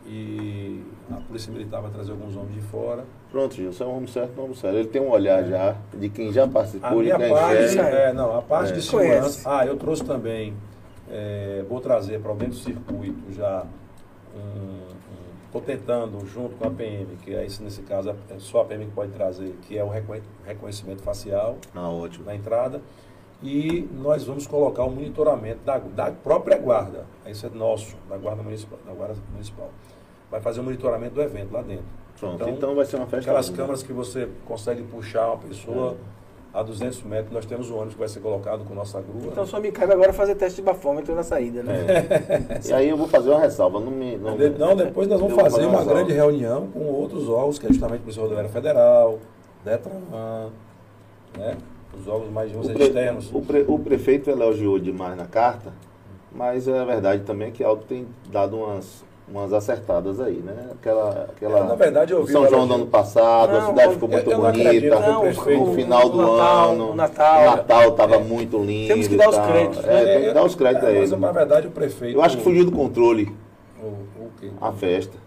[0.07, 3.05] e a Polícia Militar vai trazer alguns homens de fora.
[3.31, 4.75] Pronto, Gilson, é um homem certo, um homem certo.
[4.75, 7.89] Ele tem um olhar já de quem já A participou, de minha quem parte, enxerga.
[7.97, 8.75] é, não, a parte É.
[8.75, 9.09] de Conhece.
[9.33, 9.49] segurança.
[9.59, 10.55] Ah, eu trouxe também,
[11.09, 13.65] é, vou trazer para dentro do circuito já
[15.45, 18.85] Estou tentando, junto com a PM, que é isso nesse caso, é só a PM
[18.85, 22.25] que pode trazer, que é o reconhe- reconhecimento facial Ah, ótimo.
[22.25, 22.79] na entrada.
[23.41, 27.05] E nós vamos colocar o monitoramento da, da própria guarda.
[27.25, 28.77] Isso é nosso, da guarda municipal.
[28.85, 29.71] Da guarda municipal.
[30.29, 31.85] Vai fazer o monitoramento do evento lá dentro.
[32.19, 33.31] Pronto, então, vai ser uma festa.
[33.31, 35.97] Aquelas câmeras que você consegue puxar uma pessoa
[36.53, 39.31] a 200 metros, nós temos o ônibus que vai ser colocado com nossa grua.
[39.31, 41.85] Então só me cabe agora fazer teste de bafômetro na saída, né?
[42.67, 43.79] E aí eu vou fazer uma ressalva.
[43.79, 45.93] Não, me, não, De- Não, depois nós vamos fazer uma ressalva.
[45.93, 49.19] grande reunião com outros órgãos, que é justamente a Polícia Rodoviária Federal,
[49.63, 49.99] Detran,
[51.37, 51.55] né?
[51.99, 53.29] os órgãos mais O, pre- externos.
[53.33, 55.71] o pre- o prefeito elogiou demais na carta,
[56.31, 60.55] mas é verdade também que Aldo tem dado umas, umas acertadas aí, né?
[60.71, 63.87] Aquela, aquela É, na verdade, eu vi São João do ano passado, a Não, cidade
[63.87, 64.99] eu- ficou muito bonita.
[64.99, 65.29] não,
[65.69, 66.91] o final do Natal, ano.
[66.91, 67.41] o Natal.
[67.41, 68.19] o Natal estava É.
[68.19, 68.87] muito lindo.
[68.87, 69.47] Temos que dar os tal.
[69.47, 70.05] créditos, É, né?
[70.15, 71.21] tem que dar os créditos a É, mas, ele.
[71.21, 72.17] na verdade, o prefeito...
[72.17, 73.31] Eu acho que fugiu do controle
[73.81, 74.49] O, o quê?
[74.59, 75.17] a festa.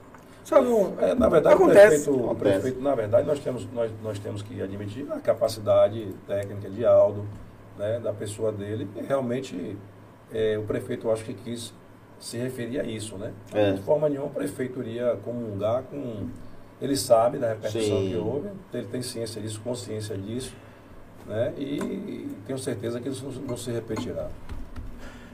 [0.44, 1.86] Só Não, é, na verdade, Acontece.
[1.86, 2.40] o prefeito, o Acontece.
[2.60, 7.24] prefeito, na verdade, nós temos, nós, nós temos que admitir a capacidade técnica de Aldo,
[7.78, 9.76] né, da pessoa dele, e realmente
[10.34, 11.72] é, o prefeito, eu acho que quis
[12.22, 13.32] se referir a isso, né?
[13.52, 13.72] É.
[13.72, 16.28] De forma nenhuma, o prefeito iria comungar com...
[16.80, 18.10] Ele sabe da repercussão Sim.
[18.10, 20.54] que houve, ele tem ciência disso, consciência disso,
[21.26, 21.52] né?
[21.58, 24.28] E tenho certeza que isso não, se repetirá.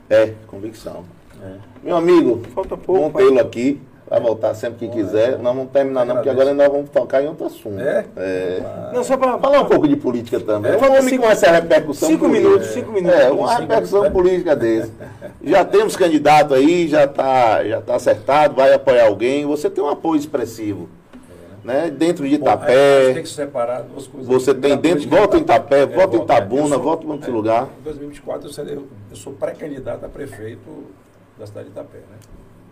[0.08, 1.04] É, convicção.
[1.42, 1.58] É.
[1.82, 3.80] Meu amigo, Falta pouco, vamos tê-lo aqui.
[4.10, 5.34] Vai voltar sempre que Bom, quiser.
[5.34, 5.36] é.
[5.36, 7.78] Nós vamos terminar não, porque agora nós vamos tocar em outro assunto.
[7.78, 8.06] É?
[8.16, 8.62] É.
[8.94, 10.72] Não, só para Falar um pouco de política também.
[10.72, 10.76] É.
[10.78, 12.48] Vamos como essa repercussão cinco política.
[12.48, 13.18] minutos, cinco minutos.
[13.18, 14.22] É, uma Cinco repercussão minutos.
[14.22, 14.92] política desse.
[15.42, 19.44] Já temos candidato aí, já está já tá acertado, vai apoiar alguém.
[19.44, 20.88] Você tem um apoio expressivo.
[21.62, 21.90] Né?
[21.90, 24.26] Dentro de Bom, a gente Itapé, tem que separar duas coisas.
[24.26, 26.22] você tem dentro, volta em Itapé, É, volta em é.
[26.22, 27.68] Itabuna, Eu sou- volta em outro é, lugar.
[27.80, 30.84] Em 2024 eu, serei- eu- eu sou pré-candidato a prefeito
[31.38, 32.16] da cidade de Itapé, né?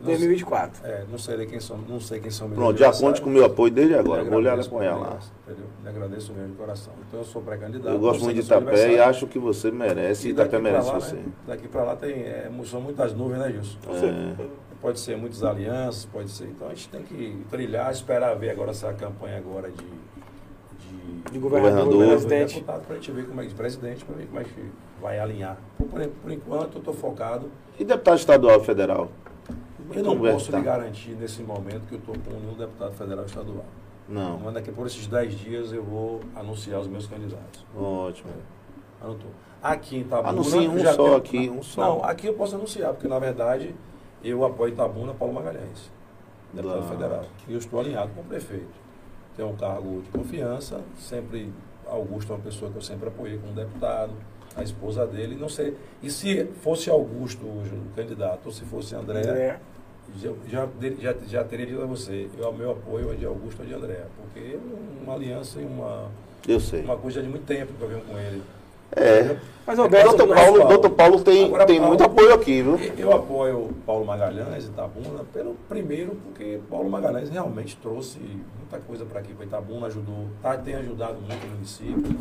[0.00, 0.86] Não, 2024.
[0.86, 3.32] é, não sei quem são, não sei quem são meus Pronto, já conte com o
[3.32, 4.22] meu apoio desde agora.
[4.22, 5.18] lhe Vou lhe agradeço, apoiar lá.
[5.46, 5.64] Entendeu?
[5.82, 6.92] Lhe agradeço mesmo de coração.
[7.08, 7.94] Então eu sou pré-candidato.
[7.94, 10.28] Eu gosto muito de Itapé e acho que você merece.
[10.28, 11.16] E Itapé merece lá, você.
[11.16, 11.22] né?
[11.46, 13.78] Daqui para lá tem, é, são muitas nuvens, né, Gilson?
[13.90, 14.46] É.
[14.80, 16.44] Pode ser muitas alianças, pode ser.
[16.44, 21.38] Então a gente tem que trilhar, esperar ver agora essa campanha agora de, de, De
[21.38, 22.08] governador, Governador.
[22.10, 22.54] presidente.
[22.56, 24.70] deputado para a gente ver como é que presidente, para ver como é que
[25.00, 25.56] vai alinhar.
[25.78, 27.50] Por, por, por enquanto eu estou focado.
[27.78, 29.10] E deputado estadual e federal?
[29.94, 33.26] Eu não posso lhe garantir nesse momento que eu estou com nenhum deputado federal e
[33.28, 33.64] estadual.
[34.08, 34.38] Não.
[34.38, 37.64] Mas daqui por esses 10 dias eu vou anunciar os meus candidatos.
[37.76, 38.30] Ótimo.
[39.02, 39.30] Anotou.
[39.62, 40.28] Aqui em Itabuna...
[40.28, 41.80] Anuncie um já só tem- aqui, um só.
[41.80, 43.74] Não, aqui eu posso anunciar, porque na verdade
[44.22, 45.90] eu apoio Itabuna Paulo Magalhães,
[46.52, 47.24] deputado Da- federal.
[47.48, 48.86] E eu estou alinhado com o prefeito.
[49.36, 51.52] Tenho um cargo de confiança, sempre
[51.86, 54.12] Augusto é uma pessoa que eu sempre apoiei como deputado,
[54.56, 55.76] a esposa dele, não sei.
[56.02, 59.60] E se fosse Augusto hoje o candidato, ou se fosse André, André.
[60.48, 60.66] Já,
[61.00, 63.74] já, já, teria dito a você, eu, o meu apoio é de Augusto ou de
[63.74, 64.58] André, porque é
[65.04, 66.08] uma aliança e uma,
[66.46, 66.82] Eu sei.
[66.82, 68.42] uma coisa de muito tempo que eu venho com ele.
[68.92, 69.36] É.
[69.66, 70.68] Mas Alberto, Doutor Paulo, Paulo.
[70.68, 72.78] doutor Paulo tem, Agora, tem Paulo- muito apoio aqui, viu?
[72.96, 79.04] Eu apoio Paulo Magalhães e Itabuna, pelo primeiro, porque Paulo Magalhães realmente trouxe muita coisa
[79.04, 82.16] para aqui, para Itabuna, ajudou, tá, tem ajudado muito o município.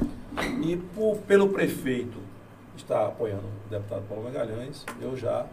[0.63, 2.17] E por- pelo prefeito
[2.75, 5.45] estar apoiando o deputado Paulo Magalhães, eu já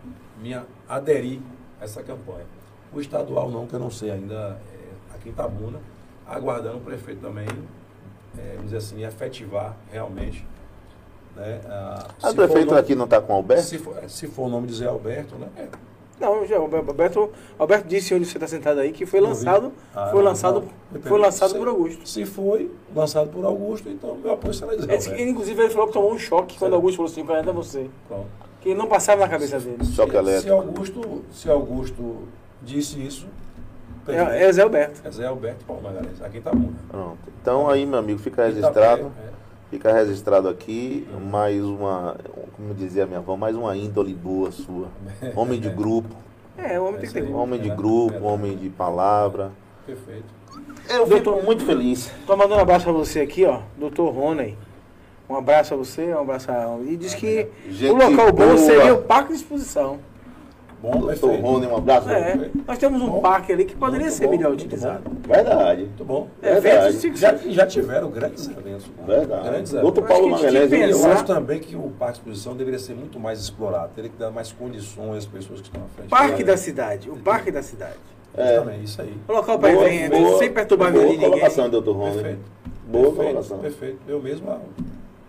[0.42, 0.56] me
[0.88, 1.42] aderi
[1.82, 2.46] essa campanha.
[2.92, 5.80] O estadual não, que eu não sei ainda, é, aqui em Itabuna,
[6.26, 7.46] aguardando o prefeito também,
[8.38, 10.46] é, vamos dizer assim, efetivar realmente.
[11.34, 13.62] Né, a, A prefeito aqui não está com o Alberto?
[13.64, 15.48] se for, se for o nome de Zé Alberto, né?
[15.56, 15.66] é,
[16.20, 20.08] Não, já, o Alberto, Alberto disse onde você está sentado aí que foi lançado, Ah,
[20.10, 20.62] foi lançado,
[20.92, 21.00] não.
[21.00, 22.06] foi lançado Se- por Augusto.
[22.06, 26.12] Se foi lançado por Augusto, então meu apoio será Zé inclusive ele falou que tomou
[26.12, 26.74] um choque quando Certo.
[26.74, 27.88] Augusto falou assim, candidato a você.
[28.06, 28.26] Pronto.
[28.62, 29.84] Que não passava na cabeça dele.
[29.84, 30.48] Choque Se.
[30.50, 32.28] Augusto, se Augusto
[32.62, 33.26] disse isso.
[34.08, 35.00] É, é Zé Alberto.
[35.04, 36.72] é Zé Alberto Paulo Magalhães, aqui em Itabuna.
[36.88, 37.18] Pronto.
[37.40, 39.12] Então aí, meu amigo, fica Itapé, registrado.
[39.28, 39.32] é.
[39.70, 42.16] Fica registrado aqui mais uma,
[42.56, 44.88] como dizia minha avó, mais uma índole boa sua.
[45.34, 46.14] Homem de grupo,
[46.58, 47.32] É, o homem tem que ter.
[47.32, 48.20] Homem de É, grupo, é.
[48.20, 49.50] homem de palavra.
[49.86, 50.24] Perfeito.
[50.90, 52.12] Eu fico muito feliz.
[52.26, 54.58] Tô mandando um abraço pra você aqui, ó, doutor Rony.
[55.28, 56.78] Um abraço a você, um abraço a...
[56.86, 58.58] E diz que Gente o local bom boa.
[58.58, 59.98] seria o Parque de Exposição.
[60.82, 61.36] Bom, Doutor.
[61.38, 62.10] Rony, um abraço.
[62.10, 63.20] É, nós temos um Bom.
[63.20, 65.04] parque ali que poderia Muito ser bom, melhor utilizado.
[65.28, 65.82] Verdade.
[65.82, 66.26] Muito bom.
[66.42, 66.96] É, Verdade.
[66.96, 68.90] eventos de- Já, já tiveram grandes eventos.
[69.06, 69.48] Verdade.
[69.48, 70.04] Grandes eventos.
[70.08, 72.56] Paulo Eu acho que a gente Magalhães, Eu acho também que o Parque de Exposição
[72.56, 75.88] deveria ser muito mais explorado, teria que dar mais condições às pessoas que estão à
[75.94, 76.08] frente.
[76.10, 76.44] Parque dele.
[76.44, 77.94] da cidade, o Parque da cidade.
[78.36, 78.60] É.
[78.82, 79.16] Isso aí.
[79.28, 81.30] O local para Boa- evento, boa- sem perturbar a vida boa de ninguém.
[81.30, 82.12] colocação, doutor Rony.
[82.14, 82.40] Perfeito.
[82.88, 83.58] Boa perfeito, colocação.
[83.60, 83.98] Perfeito.
[84.08, 84.58] Eu mesmo, ah,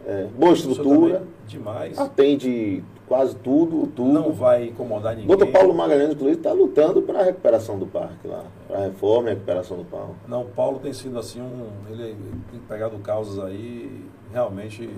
[0.05, 1.97] É, boa estrutura, demais.
[1.97, 4.11] atende quase tudo, tudo.
[4.11, 5.27] Não vai incomodar ninguém.
[5.27, 8.43] Doutor Paulo Magalhães, inclusive, está lutando para a recuperação do parque lá.
[8.67, 10.13] Para a reforma e a recuperação do parque.
[10.27, 11.67] Não, o Paulo tem sido assim um.
[11.89, 12.15] Ele
[12.51, 14.89] tem pegado causas aí, realmente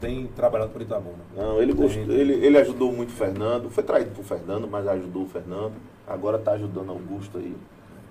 [0.00, 1.22] tem trabalhado por Itabuna.
[1.36, 3.70] Não, ele, gostou, ele, ele ajudou muito o Fernando.
[3.70, 5.74] Foi traído por Fernando, mas ajudou o Fernando.
[6.06, 7.54] Agora está ajudando Augusto aí.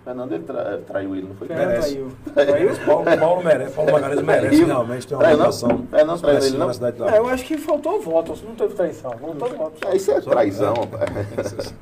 [0.04, 1.48] Fernando ele tra- traiu ele, não foi?
[1.48, 2.06] Fernando Merece.
[2.34, 2.66] traiu.
[2.70, 4.66] Mas Paulo, Paulo merece, Paulo Magalhães merece Traiu.
[4.66, 6.68] realmente ter uma Traiu votação É, não traiu ele, não?
[6.68, 9.74] na cidade de É, eu acho que faltou voto, não teve traição, faltou voto.
[9.88, 10.80] Ah, isso é traição, é.
[11.36, 11.74] rapaz.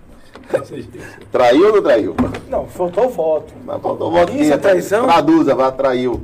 [1.32, 2.16] Traiu ou não traiu?
[2.50, 3.54] Não, faltou voto.
[3.64, 5.06] Mas faltou voto Isso é traição?
[5.06, 6.22] Traduza, vá, traiu.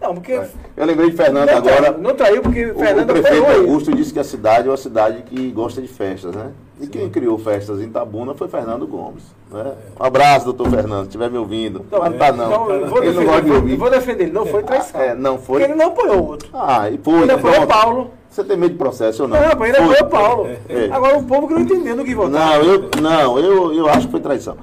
[0.00, 0.32] Não, porque.
[0.76, 1.76] Eu lembrei de Fernando não, agora.
[1.76, 3.68] traiu, não traiu porque O, o Fernando prefeito apoiou ele.
[3.70, 6.50] Augusto disse que a cidade é uma cidade que gosta de festas, né?
[6.80, 9.22] E quem criou festas em Itabuna foi Fernando Gomes.
[9.50, 9.74] Né?
[9.98, 11.84] Um abraço, doutor Fernando, se estiver me ouvindo.
[11.90, 12.46] Não, não tá não.
[12.46, 13.76] Então, eu vou ele não defender, gosta de eu ouvir.
[13.76, 15.00] vou defender ele, não foi traição.
[15.00, 15.60] É, não foi.
[15.60, 16.48] Porque ele não apoiou o outro.
[16.54, 17.22] Ah, e foi.
[17.22, 17.66] Ele apoiou o.
[17.66, 18.10] Paulo.
[18.30, 19.36] Você tem medo de processo ou não?
[19.36, 20.48] Não, ele apoiou o Paulo.
[20.68, 20.88] É.
[20.90, 22.30] Agora o povo que não entendeu no que votar.
[22.30, 24.56] Não, eu, não eu, eu acho que foi traição.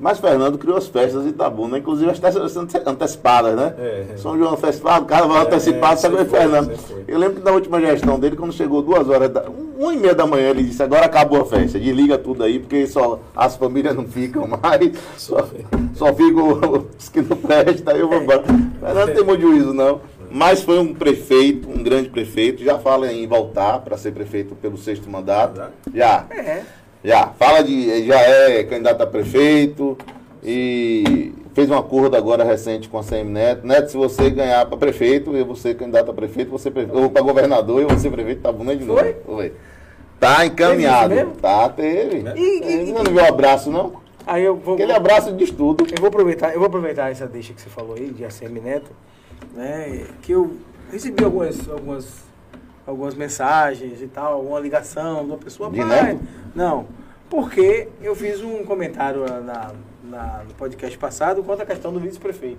[0.00, 3.74] Mas Fernando criou as festas em Itabuna, inclusive as festas ante- antecipadas, né?
[3.78, 4.16] É, é.
[4.16, 6.72] São João antecipado, Carnaval É, antecipado, é, sabe foi, Fernando?
[7.08, 9.96] Eu lembro que na última gestão dele, quando chegou duas horas, da, um, uma e
[9.96, 13.56] meia da manhã, ele disse, agora acabou a festa, desliga tudo aí, porque só, as
[13.56, 15.48] famílias não ficam mais, só,
[15.94, 18.42] só ficam os que não prestam, aí eu vou embora.
[18.44, 20.00] Fernando não tem muito juízo, não.
[20.30, 24.76] Mas foi um prefeito, um grande prefeito, já fala em voltar para ser prefeito pelo
[24.76, 25.60] sexto mandato.
[25.94, 26.26] Já.
[26.30, 26.62] É.
[27.04, 28.06] Já, fala de.
[28.06, 29.96] Já é candidato a prefeito
[30.42, 33.66] e fez um acordo agora recente com a CM Neto.
[33.66, 37.10] Neto, se você ganhar para prefeito, eu vou ser candidato a prefeito, você prefe- ou
[37.10, 39.00] para governador, eu vou ser prefeito, tá bom de novo.
[39.00, 39.16] Foi?
[39.24, 39.52] Foi.
[40.20, 41.14] Tá encaminhado.
[41.14, 41.30] Teve?
[41.40, 42.24] Tá, teve.
[42.36, 43.92] E- e- Você não viu o abraço, não?
[44.26, 44.74] Aí eu vou.
[44.74, 45.86] Aquele abraço diz tudo.
[45.90, 48.90] Eu vou aproveitar, eu vou aproveitar essa deixa que você falou aí, de ACM Neto,
[49.54, 50.04] né?
[50.22, 50.56] Que eu
[50.92, 52.06] recebi algumas, algumas,
[52.88, 55.70] algumas mensagens e tal, alguma ligação de uma pessoa.
[55.70, 56.18] De "Pai?
[56.54, 56.86] Não,
[57.28, 59.72] porque eu fiz um comentário na,
[60.02, 62.58] na- no podcast passado quanto à questão do vice-prefeito.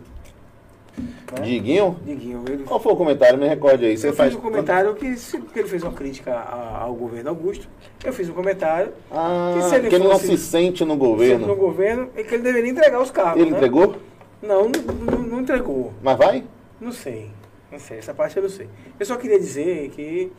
[1.32, 1.42] né?
[1.42, 1.98] Diguinho?
[2.06, 3.38] Diguinho, ele Qual foi o comentário?
[3.40, 3.98] Me recorde aí.
[3.98, 7.30] Você eu faz fiz um comentário que, se- que ele fez uma crítica ao governo
[7.30, 7.68] Augusto.
[8.04, 10.98] Eu fiz um comentário Ah, que se ele que ele não se sente no no
[10.98, 11.56] governo.
[11.56, 13.42] governo e que ele deveria entregar os cargos.
[13.42, 13.58] Ele né?
[13.58, 13.96] entregou?
[14.42, 15.92] Não, não- não entregou.
[16.04, 16.44] Mas vai?
[16.80, 17.32] Não sei.
[17.72, 18.68] Não sei, essa parte eu não sei.
[19.00, 20.32] Eu só queria dizer que,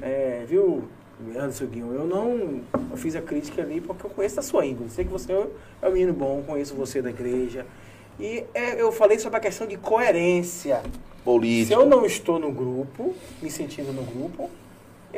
[0.00, 0.84] é, viu,
[1.30, 2.60] Anderson Guinho, eu não
[2.90, 4.90] eu fiz a crítica ali porque eu conheço a sua índole.
[4.90, 5.32] Sei que você
[5.82, 7.66] é um menino bom, conheço você da igreja.
[8.18, 10.82] E é, eu falei sobre a questão de coerência.
[10.82, 11.74] Se Política.
[11.74, 14.48] eu não estou no grupo, me sentindo no grupo,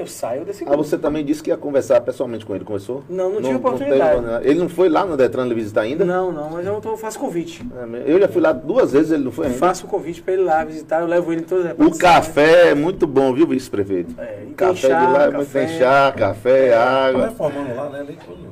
[0.01, 0.83] eu saio desse Ah, grupo.
[0.85, 2.65] você também disse que ia conversar pessoalmente com ele.
[2.65, 3.03] Conversou?
[3.09, 4.23] Não, não tive oportunidade.
[4.23, 6.05] teve- ele não foi lá no Detran lhe visitar ainda?
[6.05, 7.67] Não, não, mas eu tô, faço convite.
[7.77, 9.59] É, Eu já fui lá duas vezes, ele não foi ainda.
[9.59, 12.71] Faço o convite para ele lá visitar, eu levo ele em todas as O café
[12.71, 14.15] é muito bom, viu, vice-prefeito?
[14.19, 15.67] É, e café chá, de lá é muito café.
[15.67, 17.27] tem chá, café, Estão água.
[17.27, 18.05] reformando lá, né?
[18.07, 18.49] Nem todo mundo.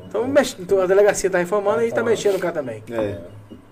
[0.61, 2.82] Então, a delegacia está reformando e está mexendo cá também.
[2.90, 3.18] É.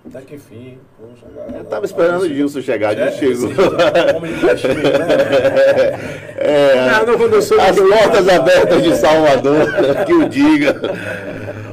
[0.07, 0.77] até que enfim.
[0.99, 3.49] Poxa, galera, Eu tava esperando o Gilson chegar, É, chegou.
[3.49, 6.25] sim, tá, homem de castigo, né?
[6.37, 7.49] É, Não, não, quando eu as
[7.79, 9.65] portas abertas de Salvador,
[10.05, 10.79] que o diga.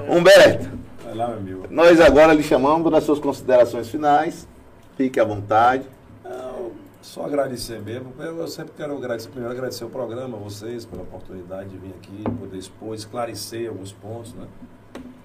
[0.09, 0.69] Humberto,
[1.05, 1.63] Vai lá, meu amigo.
[1.71, 4.49] nós agora lhe chamamos para as suas considerações finais.
[4.97, 5.85] Fique à vontade.
[6.25, 6.71] Não,
[7.03, 8.13] só agradecer mesmo.
[8.19, 12.23] Eu, eu sempre quero agradecer, primeiro agradecer o programa, vocês, pela oportunidade de vir aqui,
[12.39, 14.45] poder expor, esclarecer alguns pontos, né?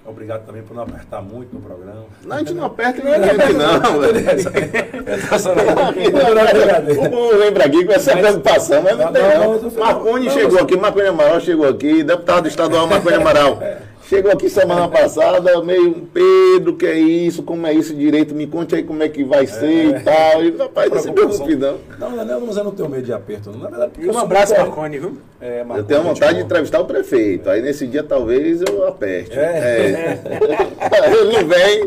[0.07, 2.05] Obrigado também por não apertar muito no programa.
[2.23, 3.11] Não, a gente não aperta não.
[5.29, 5.91] Tô só- Não, não,
[6.45, 6.85] brincadeira.
[7.05, 9.71] O povo vem pra aqui com essa preocupação, mas não Não, tem não, não.
[9.71, 13.59] Marconi não, chegou aqui, Marconi Amaral chegou aqui, deputado estadual Marconi Amaral.
[14.07, 18.73] Chegou aqui semana passada, meio, Pedro, que é isso, como é isso direito, me conte
[18.73, 20.41] aí como é que vai ser e tal.
[20.43, 21.77] E, rapaz, não se preocupe não.
[21.99, 23.51] Não, não, não, mas eu não tenho medo de aperto.
[23.51, 23.59] não.
[23.59, 25.17] Na verdade, E eu um abraço, muito- Marconi, viu?
[25.41, 26.45] É, Eu Marconi, tenho gente vontade de boa.
[26.45, 29.37] entrevistar o prefeito, aí nesse dia talvez eu aperte.
[29.37, 29.41] É.
[29.43, 30.19] É.
[31.11, 31.81] Ele não vem,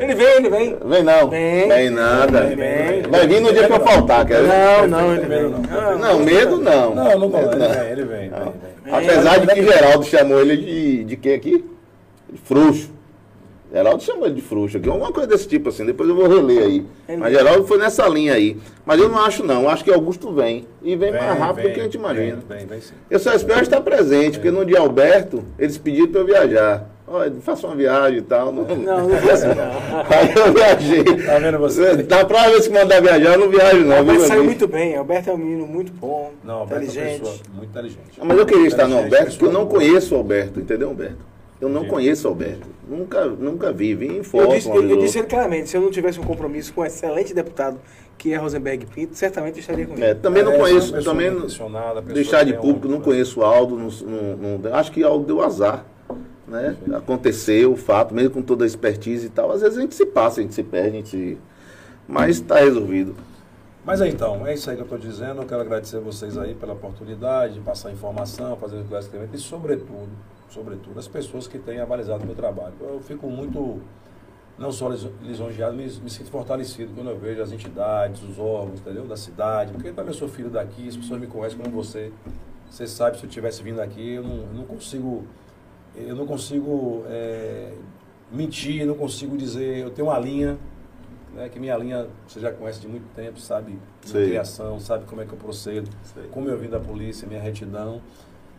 [0.00, 0.76] Ele vem, ele vem.
[0.84, 1.28] vem não.
[1.30, 1.68] Vem.
[1.68, 2.40] Vem nada.
[2.42, 3.02] Vem, vem.
[3.02, 4.48] Vai vir no dia que eu faltar, quer ver?
[4.48, 5.42] Não, não, ele vem.
[5.42, 6.94] Não, Não, Não, medo não.
[6.94, 8.30] Não, não Ele vem, ele vem.
[8.92, 9.10] Vem, vem.
[9.10, 11.64] Apesar de que Geraldo chamou ele de, de quê aqui?
[12.30, 12.90] De frouxo.
[13.72, 16.62] Geraldo chamou ele de frouxo aqui, alguma coisa desse tipo assim, depois eu vou reler
[16.62, 16.86] aí.
[17.18, 18.56] Mas Geraldo foi nessa linha aí.
[18.84, 20.66] Mas eu não acho não, eu acho que Augusto vem.
[20.82, 22.42] E vem, mais rápido do que a gente imagina.
[22.48, 22.94] Vem, vem, vem sim.
[23.10, 26.95] Eu só espero estar presente, porque no dia Alberto, eles pediram para eu viajar.
[27.08, 28.50] Olha, faça uma viagem e tal.
[28.52, 30.00] Não, não, não assim, não.
[30.10, 31.04] Aí eu viajei.
[31.24, 31.96] Tá vendo você?
[32.02, 33.96] Da próxima vez que mandar viajar, eu não viajo não.
[33.98, 34.96] Alberto viu, saiu muito bem.
[34.96, 37.20] Alberto é um menino muito bom, Não, Alberto é uma inteligente.
[37.20, 38.00] pessoa muito inteligente.
[38.22, 41.18] Mas eu queria estar no Alberto, porque eu não conheço o Alberto, entendeu, Alberto?
[41.60, 41.90] Eu não Entendi.
[41.94, 42.66] conheço o Alberto.
[42.88, 43.94] Nunca, nunca vi.
[43.94, 44.54] Vi em Eu foto.
[44.54, 47.32] disse, eu, eu disse ele claramente, se eu não tivesse um compromisso com o excelente
[47.32, 47.78] deputado
[48.18, 50.04] que é Rosenberg Pinto, certamente eu estaria com ele.
[50.04, 51.30] É, também não É, conheço, também
[52.12, 55.24] deixar de tem um- público, não conheço o Aldo, não, não- não- acho que Aldo
[55.24, 55.84] deu azar.
[56.46, 56.76] Né?
[56.94, 59.50] Aconteceu o fato, mesmo com toda a expertise e tal.
[59.50, 61.38] Às vezes a gente se passa, a gente se perde, a gente se...
[62.06, 63.16] Mas está resolvido.
[63.84, 65.42] Mas é, então, é isso aí que eu estou dizendo.
[65.42, 70.10] Eu quero agradecer vocês aí pela oportunidade de passar informação, fazer esclarecimento e, sobretudo,
[70.48, 72.74] sobretudo, as pessoas que têm avalizado o meu trabalho.
[72.80, 73.80] Eu fico muito,
[74.58, 78.80] não só lis- lisonjeado, me, me sinto fortalecido quando eu vejo as entidades, os órgãos,
[78.80, 79.04] entendeu?
[79.04, 82.12] Da cidade, porque também eu sou filho daqui, as pessoas me conhecem como você.
[82.68, 85.24] Você sabe, se eu tivesse vindo aqui, eu não, eu não consigo,
[85.96, 87.72] eu não consigo é,
[88.32, 90.58] mentir, não consigo dizer, eu tenho uma linha,
[91.34, 95.20] né, que minha linha você já conhece de muito tempo, sabe minha criação, sabe como
[95.22, 96.24] é que eu procedo, Sei.
[96.30, 98.00] como eu vim da polícia, minha retidão.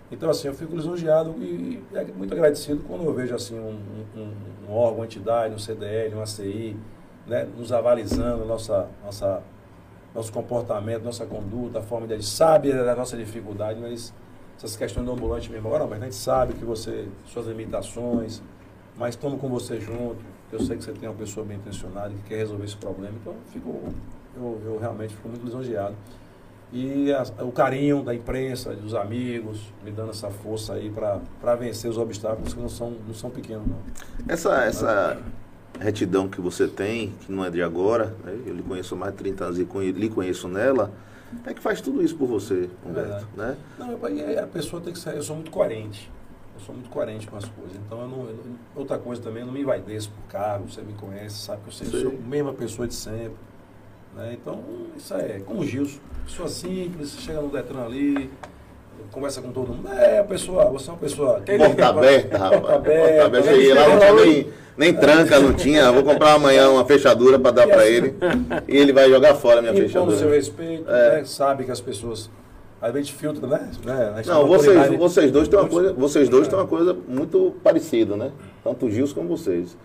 [0.10, 3.78] Então, assim, eu fico lisonjeado e, e muito agradecido quando eu vejo, assim, um,
[4.16, 4.34] um-
[4.70, 6.78] um órgão, uma entidade, um CDL, um ACI,
[7.26, 9.44] né, nos avalizando nossa, nossa,
[10.16, 12.24] nosso comportamento, nossa conduta, a forma de agir.
[12.26, 14.14] Sabe da nossa dificuldade, mas
[14.58, 15.68] essas questões do ambulante mesmo.
[15.68, 18.42] Agora, mas a gente sabe que você, suas limitações,
[18.98, 20.18] mas estamos com você junto.
[20.52, 23.14] Eu sei que você tem uma pessoa bem intencionada que quer resolver esse problema.
[23.22, 23.80] Então, eu fico,
[24.36, 25.94] eu, eu realmente fico muito lisonjeado.
[26.72, 31.90] E a- o carinho da imprensa, dos amigos, me dando essa força aí para vencer
[31.90, 33.78] os obstáculos que não são, não são pequenos, não.
[34.28, 35.22] Essa, essa
[35.80, 38.38] retidão que você tem, que não é de agora, né?
[38.46, 40.92] eu lhe conheço há mais de 30 anos e lhe conheço nela,
[41.46, 43.10] é que faz tudo isso por você, Humberto.
[43.10, 43.26] verdade.
[43.36, 43.58] Né?
[43.78, 45.16] Não, aí a pessoa tem que ser.
[45.16, 46.12] Eu sou muito coerente.
[46.56, 47.76] Eu sou muito coerente com as coisas.
[47.78, 48.40] Então, eu não, eu
[48.76, 50.70] outra coisa também, eu não me envaideço por cargo.
[50.70, 52.02] Você me conhece, sabe que eu sempre Sei.
[52.10, 53.36] sou a mesma pessoa de sempre.
[54.16, 54.34] né?
[54.42, 54.64] Então,
[54.96, 56.00] isso é como o Gilson.
[56.26, 58.30] Pessoa simples, chega no Detran ali,
[59.12, 59.90] conversa com todo mundo.
[59.92, 61.42] É, pessoa, você é uma pessoa.
[61.58, 62.62] Porta aberta, rapaz.
[62.62, 63.26] Porta Porta aberta.
[63.26, 63.50] aberta.
[63.52, 64.48] Cheguei lá, não tinha nem,
[64.78, 65.92] nem tranca, não tinha.
[65.92, 68.16] Vou comprar amanhã uma fechadura para dar E para ele.
[68.68, 70.36] E ele vai jogar fora a minha Impõe o seu fechadura.
[70.36, 71.18] respeito, É.
[71.18, 71.24] né?
[71.26, 72.30] sabe que as pessoas.
[73.18, 73.72] Filtra, né?
[73.84, 74.12] né?
[74.14, 76.68] A gente Não, tem uma vocês, vocês dois têm uma coisa, vocês dois têm uma
[76.68, 78.32] coisa muito parecida, né?
[78.64, 79.76] Tanto o Gils como vocês.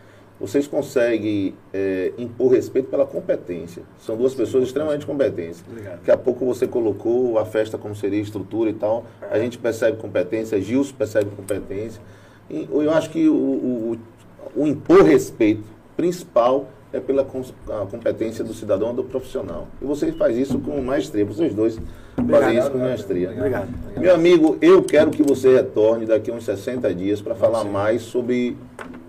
[0.41, 3.83] Vocês conseguem é, impor respeito pela competência.
[4.01, 5.63] São duas pessoas extremamente competentes.
[5.69, 5.99] Obrigado.
[5.99, 9.05] Daqui a pouco você colocou a festa como seria a estrutura e tal.
[9.31, 12.03] A gente percebe competência, Gilson percebe competência.
[12.51, 13.99] E eu acho que o, o,
[14.57, 15.65] o impor respeito
[15.97, 19.67] principal é pela competência do cidadão, do profissional.
[19.81, 21.25] E você faz isso com maestria.
[21.25, 21.79] Vocês dois
[22.31, 23.31] fazem isso com maestria.
[23.31, 23.69] Obrigado.
[23.97, 27.71] Meu amigo, eu quero que você retorne daqui a uns 60 dias para falar sim.
[27.71, 28.57] mais sobre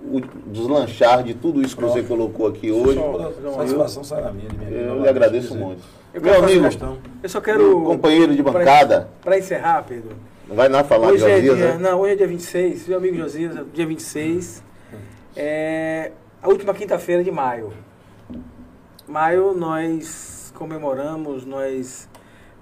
[0.06, 0.20] o
[0.52, 3.00] deslanchar de tudo isso que você colocou aqui hoje.
[3.00, 3.32] Só-
[3.66, 4.50] Satisfação minha.
[4.50, 5.82] de vir aqui Eu lhe agradeço muito.
[6.14, 6.98] Eu Meu amigo, questão.
[7.24, 7.82] Eu só quero.
[7.82, 10.16] companheiro de bancada, Para encerrar, Pedro.
[10.48, 11.78] não vai nada falar de Hoje é, Josias, dia, né?
[11.90, 14.64] não, hoje é dia 26, meu amigo Josias, dia 26.
[15.36, 17.72] É a última quinta-feira de maio.
[19.08, 22.08] Maio nós comemoramos, nós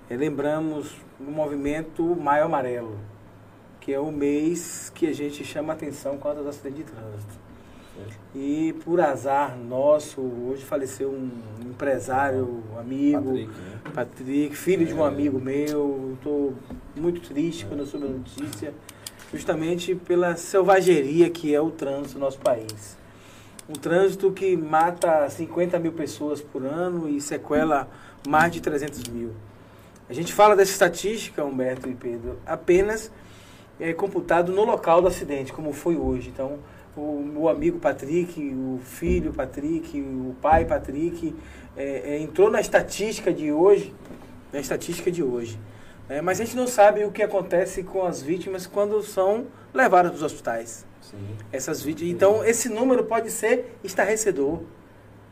[0.10, 2.96] eh, lembramos o movimento Maio Amarelo,
[3.82, 7.42] que é o mês que a gente chama atenção quanto aos acidentes de trânsito.
[8.34, 11.30] E por azar nosso, hoje faleceu um
[11.70, 13.82] empresário, um amigo, Patrick, né?
[13.94, 15.08] Patrick, filho de um É.
[15.08, 16.14] amigo meu.
[16.16, 16.54] Estou
[16.96, 18.74] muito triste quando eu soube a notícia,
[19.34, 22.98] justamente pela selvageria que é o trânsito no nosso país.
[23.70, 27.90] Um trânsito que mata 50 mil pessoas por ano e sequela
[28.28, 29.32] mais de 300 mil.
[30.10, 33.12] A gente fala dessa estatística, Humberto e Pedro, apenas
[33.82, 36.30] é, computado no local do acidente, como foi hoje.
[36.30, 36.60] Então,
[36.96, 41.36] o meu amigo Patrick, o filho Patrick, o pai Patrick,
[41.76, 43.94] é, é, entrou na estatística de hoje,
[44.54, 45.60] na estatística de hoje.
[46.08, 50.12] É, mas a gente não sabe o que acontece com as vítimas quando são levadas
[50.12, 50.86] para os hospitais.
[51.02, 51.18] Sim.
[51.52, 52.14] Essas vítimas.
[52.14, 54.62] Então, esse número pode ser estarrecedor.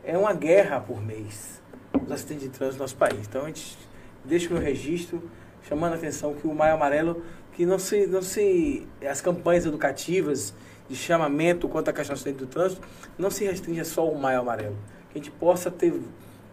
[0.04, 1.62] É uma guerra por mês,
[2.04, 3.28] os acidentes de trânsito no nosso país.
[3.28, 3.78] Então, a gente
[4.26, 5.22] deixa o meu registro,
[5.68, 7.22] chamando a atenção que o Maio Amarelo,
[7.60, 8.88] que não se, não se.
[9.06, 10.54] As campanhas educativas
[10.88, 12.82] de chamamento contra a questão do trânsito
[13.18, 14.78] não se restringe só ao Maio Amarelo.
[15.12, 15.94] Que a gente possa ter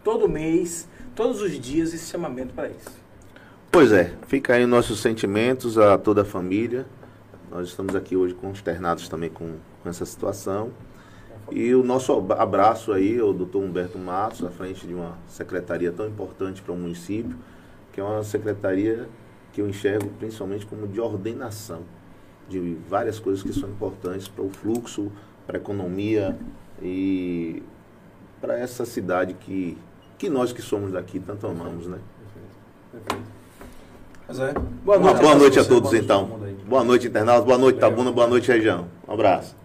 [0.03, 2.91] todo mês, todos os dias, esse chamamento para isso.
[3.71, 6.85] Pois é, fica aí nossos sentimentos a toda a família.
[7.53, 9.53] Nós estamos aqui hoje consternados também com,
[9.85, 10.73] com essa situação.
[11.53, 15.93] E o nosso ab- abraço aí ao doutor Humberto Matos, à frente de uma secretaria
[15.93, 17.37] tão importante para o município,
[17.93, 19.09] que é uma secretaria
[19.57, 21.81] que eu enxergo principalmente como de ordenação
[22.47, 25.11] de várias coisas que são importantes para o fluxo,
[25.47, 26.37] para a economia
[26.83, 27.63] e
[28.39, 29.79] para essa cidade que,
[30.19, 31.99] que nós que somos daqui tanto amamos, né?
[32.93, 33.25] Perfeito.
[34.29, 34.53] Mas é.
[34.85, 35.21] Boa noite.
[35.23, 36.39] boa noite a todos então.
[36.69, 37.47] Boa noite, internautas.
[37.47, 38.13] Boa noite, Tabuna.
[38.13, 38.87] Boa noite, região.
[39.09, 39.57] Um abraço.